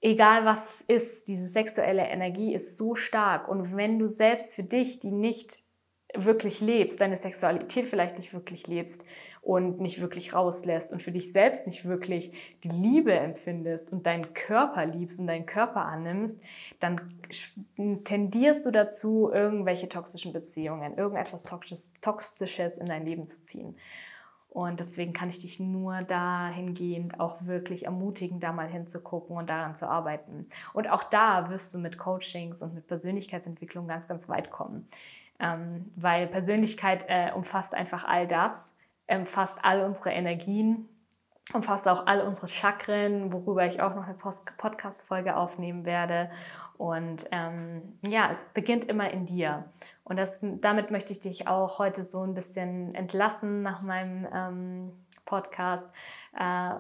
egal 0.00 0.44
was 0.44 0.80
ist, 0.82 1.28
diese 1.28 1.46
sexuelle 1.46 2.06
Energie 2.06 2.54
ist 2.54 2.76
so 2.76 2.94
stark. 2.94 3.48
Und 3.48 3.76
wenn 3.76 3.98
du 3.98 4.06
selbst 4.06 4.54
für 4.54 4.62
dich 4.62 5.00
die 5.00 5.10
nicht 5.10 5.62
wirklich 6.14 6.60
lebst, 6.60 7.00
deine 7.00 7.16
Sexualität 7.16 7.86
vielleicht 7.86 8.18
nicht 8.18 8.32
wirklich 8.32 8.66
lebst 8.66 9.04
und 9.42 9.80
nicht 9.80 10.00
wirklich 10.00 10.34
rauslässt 10.34 10.92
und 10.92 11.02
für 11.02 11.12
dich 11.12 11.32
selbst 11.32 11.66
nicht 11.66 11.84
wirklich 11.84 12.32
die 12.62 12.68
Liebe 12.68 13.12
empfindest 13.12 13.92
und 13.92 14.06
deinen 14.06 14.34
Körper 14.34 14.84
liebst 14.84 15.18
und 15.18 15.26
deinen 15.26 15.46
Körper 15.46 15.86
annimmst, 15.86 16.42
dann 16.78 17.00
tendierst 18.04 18.66
du 18.66 18.70
dazu, 18.70 19.30
irgendwelche 19.32 19.88
toxischen 19.88 20.32
Beziehungen, 20.32 20.96
irgendetwas 20.96 21.42
Toxisches 22.00 22.78
in 22.78 22.86
dein 22.86 23.04
Leben 23.04 23.28
zu 23.28 23.44
ziehen. 23.44 23.76
Und 24.50 24.80
deswegen 24.80 25.12
kann 25.12 25.30
ich 25.30 25.40
dich 25.40 25.60
nur 25.60 26.02
dahingehend 26.02 27.20
auch 27.20 27.36
wirklich 27.46 27.84
ermutigen, 27.84 28.40
da 28.40 28.52
mal 28.52 28.66
hinzugucken 28.66 29.36
und 29.36 29.48
daran 29.48 29.76
zu 29.76 29.88
arbeiten. 29.88 30.48
Und 30.72 30.90
auch 30.90 31.04
da 31.04 31.50
wirst 31.50 31.72
du 31.72 31.78
mit 31.78 31.98
Coachings 31.98 32.60
und 32.60 32.74
mit 32.74 32.88
Persönlichkeitsentwicklung 32.88 33.86
ganz, 33.86 34.08
ganz 34.08 34.28
weit 34.28 34.50
kommen. 34.50 34.88
Ähm, 35.38 35.92
weil 35.94 36.26
Persönlichkeit 36.26 37.04
äh, 37.08 37.30
umfasst 37.32 37.74
einfach 37.74 38.04
all 38.04 38.26
das, 38.26 38.69
umfasst 39.10 39.58
all 39.62 39.82
unsere 39.82 40.10
Energien, 40.10 40.88
umfasst 41.52 41.88
auch 41.88 42.06
all 42.06 42.20
unsere 42.20 42.48
Chakren, 42.48 43.32
worüber 43.32 43.66
ich 43.66 43.80
auch 43.82 43.94
noch 43.94 44.04
eine 44.04 44.16
Podcast-Folge 44.16 45.36
aufnehmen 45.36 45.84
werde. 45.84 46.30
Und 46.76 47.26
ähm, 47.30 47.98
ja, 48.02 48.30
es 48.30 48.46
beginnt 48.54 48.86
immer 48.86 49.10
in 49.10 49.26
dir. 49.26 49.70
Und 50.04 50.16
das, 50.16 50.44
damit 50.60 50.90
möchte 50.90 51.12
ich 51.12 51.20
dich 51.20 51.46
auch 51.46 51.78
heute 51.78 52.02
so 52.02 52.22
ein 52.22 52.34
bisschen 52.34 52.94
entlassen 52.94 53.62
nach 53.62 53.82
meinem 53.82 54.26
ähm, 54.32 54.92
Podcast, 55.26 55.92
äh, 56.38 56.74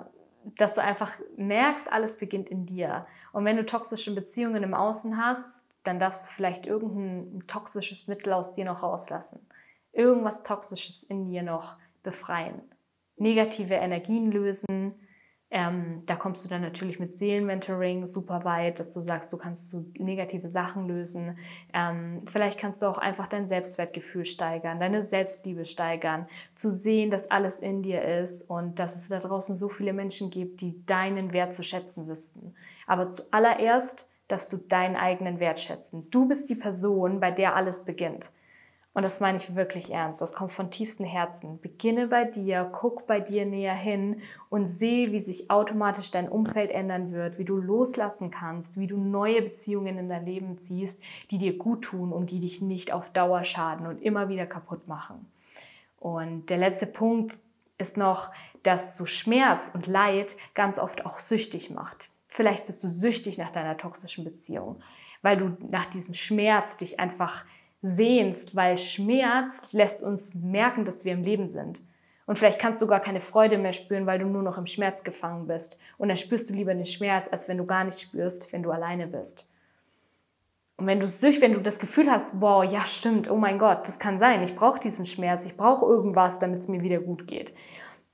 dass 0.56 0.74
du 0.74 0.82
einfach 0.82 1.12
merkst, 1.36 1.92
alles 1.92 2.16
beginnt 2.18 2.48
in 2.48 2.64
dir. 2.64 3.06
Und 3.32 3.44
wenn 3.44 3.56
du 3.56 3.66
toxische 3.66 4.14
Beziehungen 4.14 4.62
im 4.62 4.72
Außen 4.72 5.18
hast, 5.18 5.66
dann 5.84 5.98
darfst 5.98 6.24
du 6.24 6.30
vielleicht 6.30 6.66
irgendein 6.66 7.46
toxisches 7.46 8.08
Mittel 8.08 8.32
aus 8.32 8.54
dir 8.54 8.64
noch 8.64 8.82
rauslassen. 8.82 9.46
Irgendwas 9.92 10.42
Toxisches 10.42 11.02
in 11.02 11.24
dir 11.24 11.42
noch 11.42 11.76
befreien. 12.02 12.62
Negative 13.16 13.74
Energien 13.74 14.30
lösen, 14.30 14.94
ähm, 15.52 16.02
da 16.06 16.14
kommst 16.14 16.44
du 16.44 16.48
dann 16.48 16.62
natürlich 16.62 17.00
mit 17.00 17.12
Seelenmentoring 17.12 18.06
super 18.06 18.44
weit, 18.44 18.78
dass 18.78 18.94
du 18.94 19.00
sagst, 19.00 19.32
du 19.32 19.36
kannst 19.36 19.68
so 19.68 19.84
negative 19.98 20.46
Sachen 20.46 20.86
lösen. 20.86 21.38
Ähm, 21.74 22.22
vielleicht 22.30 22.58
kannst 22.60 22.82
du 22.82 22.86
auch 22.86 22.98
einfach 22.98 23.26
dein 23.26 23.48
Selbstwertgefühl 23.48 24.24
steigern, 24.26 24.78
deine 24.78 25.02
Selbstliebe 25.02 25.66
steigern, 25.66 26.28
zu 26.54 26.70
sehen, 26.70 27.10
dass 27.10 27.32
alles 27.32 27.58
in 27.60 27.82
dir 27.82 28.02
ist 28.02 28.48
und 28.48 28.78
dass 28.78 28.94
es 28.94 29.08
da 29.08 29.18
draußen 29.18 29.56
so 29.56 29.68
viele 29.68 29.92
Menschen 29.92 30.30
gibt, 30.30 30.60
die 30.60 30.86
deinen 30.86 31.32
Wert 31.32 31.56
zu 31.56 31.64
schätzen 31.64 32.06
wüssten. 32.06 32.54
Aber 32.86 33.10
zuallererst 33.10 34.08
darfst 34.28 34.52
du 34.52 34.56
deinen 34.56 34.94
eigenen 34.94 35.40
Wert 35.40 35.58
schätzen. 35.58 36.08
Du 36.10 36.28
bist 36.28 36.48
die 36.48 36.54
Person, 36.54 37.18
bei 37.18 37.32
der 37.32 37.56
alles 37.56 37.84
beginnt. 37.84 38.30
Und 38.92 39.04
das 39.04 39.20
meine 39.20 39.38
ich 39.38 39.54
wirklich 39.54 39.92
ernst. 39.92 40.20
Das 40.20 40.32
kommt 40.32 40.50
von 40.50 40.70
tiefstem 40.70 41.06
Herzen. 41.06 41.60
Beginne 41.60 42.08
bei 42.08 42.24
dir, 42.24 42.68
guck 42.72 43.06
bei 43.06 43.20
dir 43.20 43.46
näher 43.46 43.74
hin 43.74 44.20
und 44.48 44.66
sehe, 44.66 45.12
wie 45.12 45.20
sich 45.20 45.48
automatisch 45.48 46.10
dein 46.10 46.28
Umfeld 46.28 46.72
ändern 46.72 47.12
wird, 47.12 47.38
wie 47.38 47.44
du 47.44 47.56
loslassen 47.56 48.32
kannst, 48.32 48.78
wie 48.78 48.88
du 48.88 48.96
neue 48.96 49.42
Beziehungen 49.42 49.96
in 49.96 50.08
dein 50.08 50.26
Leben 50.26 50.58
ziehst, 50.58 51.00
die 51.30 51.38
dir 51.38 51.56
gut 51.56 51.82
tun 51.82 52.12
und 52.12 52.30
die 52.30 52.40
dich 52.40 52.62
nicht 52.62 52.92
auf 52.92 53.10
Dauer 53.10 53.44
schaden 53.44 53.86
und 53.86 54.02
immer 54.02 54.28
wieder 54.28 54.46
kaputt 54.46 54.88
machen. 54.88 55.30
Und 56.00 56.50
der 56.50 56.58
letzte 56.58 56.86
Punkt 56.86 57.36
ist 57.78 57.96
noch, 57.96 58.32
dass 58.64 58.96
so 58.96 59.06
Schmerz 59.06 59.70
und 59.72 59.86
Leid 59.86 60.34
ganz 60.54 60.80
oft 60.80 61.06
auch 61.06 61.20
süchtig 61.20 61.70
macht. 61.70 62.10
Vielleicht 62.26 62.66
bist 62.66 62.82
du 62.82 62.88
süchtig 62.88 63.38
nach 63.38 63.50
deiner 63.50 63.76
toxischen 63.76 64.24
Beziehung, 64.24 64.82
weil 65.22 65.36
du 65.36 65.56
nach 65.68 65.86
diesem 65.86 66.14
Schmerz 66.14 66.76
dich 66.76 66.98
einfach 66.98 67.44
sehnst, 67.82 68.54
weil 68.54 68.76
Schmerz 68.78 69.66
lässt 69.72 70.02
uns 70.02 70.34
merken, 70.34 70.84
dass 70.84 71.04
wir 71.04 71.12
im 71.12 71.22
Leben 71.22 71.46
sind. 71.46 71.80
Und 72.26 72.38
vielleicht 72.38 72.60
kannst 72.60 72.80
du 72.80 72.86
gar 72.86 73.00
keine 73.00 73.20
Freude 73.20 73.58
mehr 73.58 73.72
spüren, 73.72 74.06
weil 74.06 74.20
du 74.20 74.26
nur 74.26 74.42
noch 74.42 74.58
im 74.58 74.66
Schmerz 74.66 75.02
gefangen 75.02 75.46
bist. 75.46 75.80
Und 75.98 76.08
dann 76.08 76.16
spürst 76.16 76.48
du 76.48 76.54
lieber 76.54 76.74
den 76.74 76.86
Schmerz, 76.86 77.28
als 77.30 77.48
wenn 77.48 77.58
du 77.58 77.66
gar 77.66 77.84
nicht 77.84 77.98
spürst, 77.98 78.52
wenn 78.52 78.62
du 78.62 78.70
alleine 78.70 79.06
bist. 79.06 79.48
Und 80.76 80.86
wenn 80.86 81.00
du 81.00 81.08
süch, 81.08 81.40
wenn 81.40 81.54
du 81.54 81.60
das 81.60 81.78
Gefühl 81.78 82.10
hast, 82.10 82.40
wow, 82.40 82.64
ja 82.64 82.86
stimmt, 82.86 83.30
oh 83.30 83.36
mein 83.36 83.58
Gott, 83.58 83.86
das 83.86 83.98
kann 83.98 84.18
sein, 84.18 84.42
ich 84.42 84.56
brauche 84.56 84.80
diesen 84.80 85.04
Schmerz, 85.04 85.44
ich 85.44 85.56
brauche 85.56 85.84
irgendwas, 85.84 86.38
damit 86.38 86.60
es 86.60 86.68
mir 86.68 86.80
wieder 86.82 87.00
gut 87.00 87.26
geht, 87.26 87.52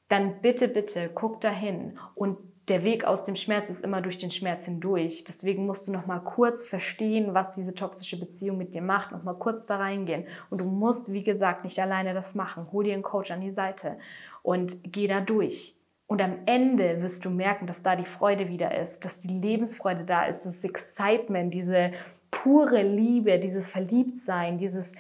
dann 0.09 0.40
bitte, 0.40 0.66
bitte 0.66 1.11
guck 1.14 1.40
dahin 1.40 1.98
und 2.14 2.38
der 2.68 2.83
Weg 2.83 3.05
aus 3.05 3.24
dem 3.24 3.37
Schmerz 3.37 3.70
ist 3.70 3.85
immer 3.85 4.02
durch 4.02 4.18
den 4.18 4.33
Schmerz 4.33 4.64
hindurch. 4.64 5.24
Deswegen 5.24 5.66
musst 5.66 5.87
du 5.87 5.92
noch 5.92 6.07
mal 6.07 6.18
kurz 6.18 6.66
verstehen, 6.66 7.33
was 7.33 7.55
diese 7.55 7.74
toxische 7.74 8.18
Beziehung 8.18 8.59
mit 8.59 8.74
dir 8.74 8.83
macht, 8.83 9.12
noch 9.12 9.22
mal 9.22 9.35
kurz 9.35 9.66
da 9.66 9.76
reingehen. 9.76 10.26
Und 10.50 10.59
du 10.59 10.64
musst, 10.64 11.12
wie 11.12 11.22
gesagt, 11.22 11.64
nicht 11.64 11.79
alleine 11.79 12.12
das 12.12 12.35
machen. 12.35 12.66
Hol 12.72 12.85
dir 12.85 12.94
einen 12.94 13.02
Coach 13.02 13.31
an 13.31 13.40
die 13.40 13.52
Seite 13.52 13.98
und 14.42 14.79
geh 14.85 15.07
da 15.07 15.20
durch. 15.20 15.76
Und 16.09 16.20
am 16.22 16.38
Ende 16.46 17.02
wirst 17.02 17.24
du 17.24 17.31
merken, 17.31 17.66
dass 17.66 17.83
da 17.83 17.94
die 17.94 18.05
Freude 18.05 18.48
wieder 18.48 18.76
ist, 18.81 19.05
dass 19.05 19.20
die 19.20 19.29
Lebensfreude 19.29 20.05
da 20.05 20.26
ist, 20.26 20.42
das 20.42 20.62
Excitement, 20.64 21.55
diese 21.55 21.92
pure 22.31 22.83
Liebe, 22.83 23.38
dieses 23.38 23.68
Verliebtsein, 23.68 24.59
dieses, 24.59 24.94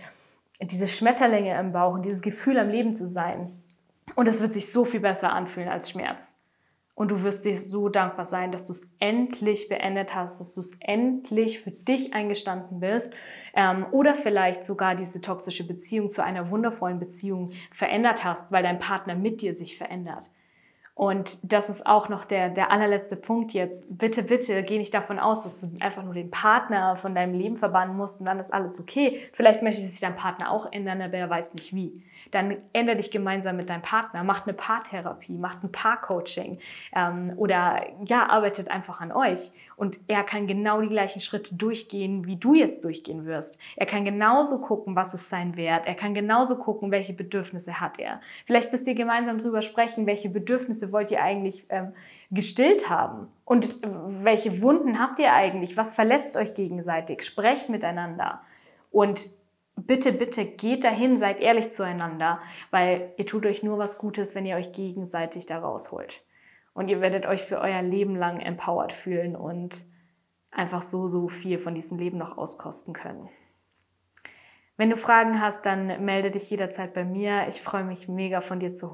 diese 0.60 0.88
Schmetterlinge 0.88 1.58
im 1.58 1.72
Bauch 1.72 1.94
und 1.94 2.04
dieses 2.04 2.22
Gefühl 2.22 2.58
am 2.58 2.68
Leben 2.68 2.94
zu 2.94 3.06
sein. 3.06 3.52
Und 4.14 4.28
es 4.28 4.40
wird 4.40 4.52
sich 4.52 4.72
so 4.72 4.84
viel 4.84 5.00
besser 5.00 5.32
anfühlen 5.32 5.68
als 5.68 5.90
Schmerz. 5.90 6.35
Und 6.96 7.10
du 7.10 7.22
wirst 7.22 7.44
dir 7.44 7.58
so 7.58 7.90
dankbar 7.90 8.24
sein, 8.24 8.50
dass 8.50 8.66
du 8.66 8.72
es 8.72 8.96
endlich 9.00 9.68
beendet 9.68 10.14
hast, 10.14 10.40
dass 10.40 10.54
du 10.54 10.62
es 10.62 10.78
endlich 10.80 11.60
für 11.60 11.70
dich 11.70 12.14
eingestanden 12.14 12.80
bist 12.80 13.14
ähm, 13.54 13.84
oder 13.92 14.14
vielleicht 14.14 14.64
sogar 14.64 14.96
diese 14.96 15.20
toxische 15.20 15.66
Beziehung 15.66 16.10
zu 16.10 16.24
einer 16.24 16.50
wundervollen 16.50 16.98
Beziehung 16.98 17.52
verändert 17.70 18.24
hast, 18.24 18.50
weil 18.50 18.62
dein 18.62 18.78
Partner 18.78 19.14
mit 19.14 19.42
dir 19.42 19.54
sich 19.54 19.76
verändert. 19.76 20.30
Und 20.96 21.52
das 21.52 21.68
ist 21.68 21.86
auch 21.86 22.08
noch 22.08 22.24
der, 22.24 22.48
der 22.48 22.70
allerletzte 22.70 23.16
Punkt 23.16 23.52
jetzt. 23.52 23.84
Bitte, 23.90 24.22
bitte 24.22 24.62
geh 24.62 24.78
nicht 24.78 24.94
davon 24.94 25.18
aus, 25.18 25.44
dass 25.44 25.60
du 25.60 25.76
einfach 25.84 26.02
nur 26.02 26.14
den 26.14 26.30
Partner 26.30 26.96
von 26.96 27.14
deinem 27.14 27.34
Leben 27.38 27.58
verbannen 27.58 27.94
musst 27.98 28.20
und 28.20 28.26
dann 28.26 28.40
ist 28.40 28.52
alles 28.52 28.80
okay. 28.80 29.20
Vielleicht 29.34 29.62
möchte 29.62 29.82
sich 29.82 30.00
dein 30.00 30.16
Partner 30.16 30.50
auch 30.50 30.72
ändern, 30.72 31.02
aber 31.02 31.18
er 31.18 31.28
weiß 31.28 31.52
nicht 31.52 31.74
wie. 31.74 32.02
Dann 32.30 32.56
ändere 32.72 32.96
dich 32.96 33.10
gemeinsam 33.10 33.58
mit 33.58 33.68
deinem 33.68 33.82
Partner, 33.82 34.24
macht 34.24 34.44
eine 34.44 34.54
Paartherapie, 34.54 35.36
macht 35.36 35.62
ein 35.62 35.70
Paarcoaching 35.70 36.60
ähm, 36.94 37.34
oder 37.36 37.82
ja, 38.06 38.30
arbeitet 38.30 38.70
einfach 38.70 39.02
an 39.02 39.12
euch. 39.12 39.52
Und 39.76 39.98
er 40.08 40.24
kann 40.24 40.46
genau 40.46 40.80
die 40.80 40.88
gleichen 40.88 41.20
Schritte 41.20 41.54
durchgehen, 41.54 42.26
wie 42.26 42.36
du 42.36 42.54
jetzt 42.54 42.82
durchgehen 42.82 43.26
wirst. 43.26 43.58
Er 43.76 43.84
kann 43.84 44.06
genauso 44.06 44.62
gucken, 44.62 44.96
was 44.96 45.12
ist 45.12 45.28
sein 45.28 45.56
Wert. 45.56 45.86
Er 45.86 45.94
kann 45.94 46.14
genauso 46.14 46.56
gucken, 46.56 46.90
welche 46.90 47.12
Bedürfnisse 47.12 47.78
hat 47.78 47.98
er. 47.98 48.20
Vielleicht 48.46 48.72
müsst 48.72 48.86
ihr 48.86 48.94
gemeinsam 48.94 49.38
drüber 49.38 49.60
sprechen, 49.60 50.06
welche 50.06 50.30
Bedürfnisse 50.30 50.92
wollt 50.92 51.10
ihr 51.10 51.22
eigentlich 51.22 51.66
ähm, 51.68 51.92
gestillt 52.30 52.88
haben? 52.88 53.28
Und 53.44 53.78
welche 53.82 54.62
Wunden 54.62 54.98
habt 54.98 55.18
ihr 55.18 55.32
eigentlich? 55.32 55.76
Was 55.76 55.94
verletzt 55.94 56.36
euch 56.36 56.54
gegenseitig? 56.54 57.22
Sprecht 57.22 57.68
miteinander. 57.68 58.40
Und 58.90 59.28
bitte, 59.76 60.12
bitte 60.12 60.44
geht 60.44 60.84
dahin, 60.84 61.18
seid 61.18 61.40
ehrlich 61.40 61.70
zueinander, 61.70 62.40
weil 62.70 63.12
ihr 63.18 63.26
tut 63.26 63.46
euch 63.46 63.62
nur 63.62 63.78
was 63.78 63.98
Gutes, 63.98 64.34
wenn 64.34 64.46
ihr 64.46 64.56
euch 64.56 64.72
gegenseitig 64.72 65.46
da 65.46 65.58
rausholt. 65.58 66.22
Und 66.76 66.88
ihr 66.88 67.00
werdet 67.00 67.24
euch 67.24 67.40
für 67.40 67.58
euer 67.58 67.80
Leben 67.80 68.16
lang 68.16 68.38
empowered 68.38 68.92
fühlen 68.92 69.34
und 69.34 69.82
einfach 70.50 70.82
so, 70.82 71.08
so 71.08 71.28
viel 71.28 71.58
von 71.58 71.74
diesem 71.74 71.96
Leben 71.96 72.18
noch 72.18 72.36
auskosten 72.36 72.92
können. 72.92 73.30
Wenn 74.76 74.90
du 74.90 74.98
Fragen 74.98 75.40
hast, 75.40 75.64
dann 75.64 76.04
melde 76.04 76.30
dich 76.30 76.50
jederzeit 76.50 76.92
bei 76.92 77.02
mir. 77.02 77.46
Ich 77.48 77.62
freue 77.62 77.82
mich 77.82 78.08
mega 78.08 78.42
von 78.42 78.60
dir 78.60 78.74
zu, 78.74 78.88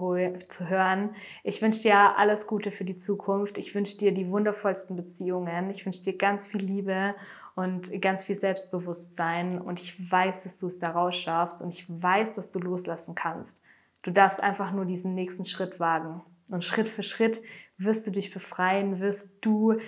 zu 0.48 0.68
hören. 0.68 1.16
Ich 1.42 1.60
wünsche 1.60 1.82
dir 1.82 2.16
alles 2.16 2.46
Gute 2.46 2.70
für 2.70 2.84
die 2.84 2.94
Zukunft. 2.94 3.58
Ich 3.58 3.74
wünsche 3.74 3.98
dir 3.98 4.12
die 4.12 4.30
wundervollsten 4.30 4.94
Beziehungen. 4.94 5.68
Ich 5.70 5.84
wünsche 5.84 6.04
dir 6.04 6.16
ganz 6.16 6.46
viel 6.46 6.62
Liebe 6.62 7.16
und 7.56 8.00
ganz 8.00 8.22
viel 8.22 8.36
Selbstbewusstsein. 8.36 9.60
Und 9.60 9.80
ich 9.80 10.08
weiß, 10.08 10.44
dass 10.44 10.56
du 10.60 10.68
es 10.68 10.78
da 10.78 10.90
raus 10.90 11.16
schaffst 11.16 11.60
und 11.60 11.70
ich 11.70 11.84
weiß, 11.88 12.34
dass 12.34 12.52
du 12.52 12.60
loslassen 12.60 13.16
kannst. 13.16 13.60
Du 14.02 14.12
darfst 14.12 14.40
einfach 14.40 14.70
nur 14.70 14.84
diesen 14.84 15.16
nächsten 15.16 15.46
Schritt 15.46 15.80
wagen. 15.80 16.22
Und 16.48 16.62
Schritt 16.62 16.88
für 16.88 17.02
Schritt 17.02 17.40
wirst 17.84 18.06
du 18.06 18.10
dich 18.10 18.32
befreien, 18.32 19.00
wirst 19.00 19.44
du 19.44 19.78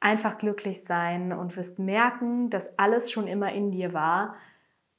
einfach 0.00 0.38
glücklich 0.38 0.82
sein 0.84 1.32
und 1.32 1.56
wirst 1.56 1.78
merken, 1.78 2.50
dass 2.50 2.78
alles 2.78 3.10
schon 3.10 3.28
immer 3.28 3.52
in 3.52 3.70
dir 3.70 3.92
war 3.92 4.34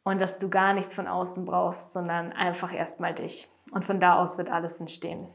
und 0.04 0.20
dass 0.20 0.40
du 0.40 0.50
gar 0.50 0.74
nichts 0.74 0.94
von 0.94 1.08
außen 1.08 1.46
brauchst, 1.46 1.94
sondern 1.94 2.32
einfach 2.32 2.74
erstmal 2.74 3.14
dich. 3.14 3.48
Und 3.72 3.86
von 3.86 4.00
da 4.00 4.22
aus 4.22 4.38
wird 4.38 4.50
alles 4.50 4.80
entstehen. 4.80 5.28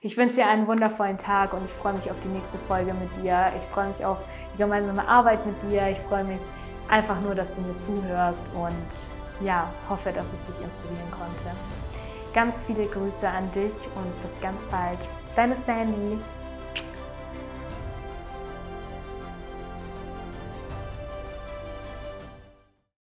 Ich 0.00 0.16
wünsche 0.16 0.36
dir 0.36 0.48
einen 0.48 0.66
wundervollen 0.66 1.18
Tag 1.18 1.52
und 1.52 1.64
ich 1.64 1.70
freue 1.72 1.94
mich 1.94 2.10
auf 2.10 2.16
die 2.22 2.28
nächste 2.28 2.58
Folge 2.68 2.94
mit 2.94 3.16
dir. 3.16 3.52
Ich 3.58 3.64
freue 3.64 3.88
mich 3.88 4.04
auf 4.04 4.18
die 4.54 4.58
gemeinsame 4.58 5.06
Arbeit 5.06 5.44
mit 5.46 5.60
dir. 5.64 5.88
Ich 5.88 5.98
freue 6.00 6.24
mich 6.24 6.40
einfach 6.88 7.20
nur, 7.20 7.34
dass 7.34 7.54
du 7.54 7.60
mir 7.60 7.76
zuhörst 7.78 8.46
und 8.54 9.44
ja, 9.44 9.68
hoffe, 9.88 10.12
dass 10.12 10.32
ich 10.32 10.40
dich 10.42 10.60
inspirieren 10.62 11.10
konnte. 11.10 11.56
Ganz 12.32 12.60
viele 12.66 12.86
Grüße 12.86 13.28
an 13.28 13.50
dich 13.52 13.74
und 13.96 14.22
bis 14.22 14.38
ganz 14.40 14.64
bald. 14.66 14.98
Deine 15.36 15.54
Sandy. 15.54 16.18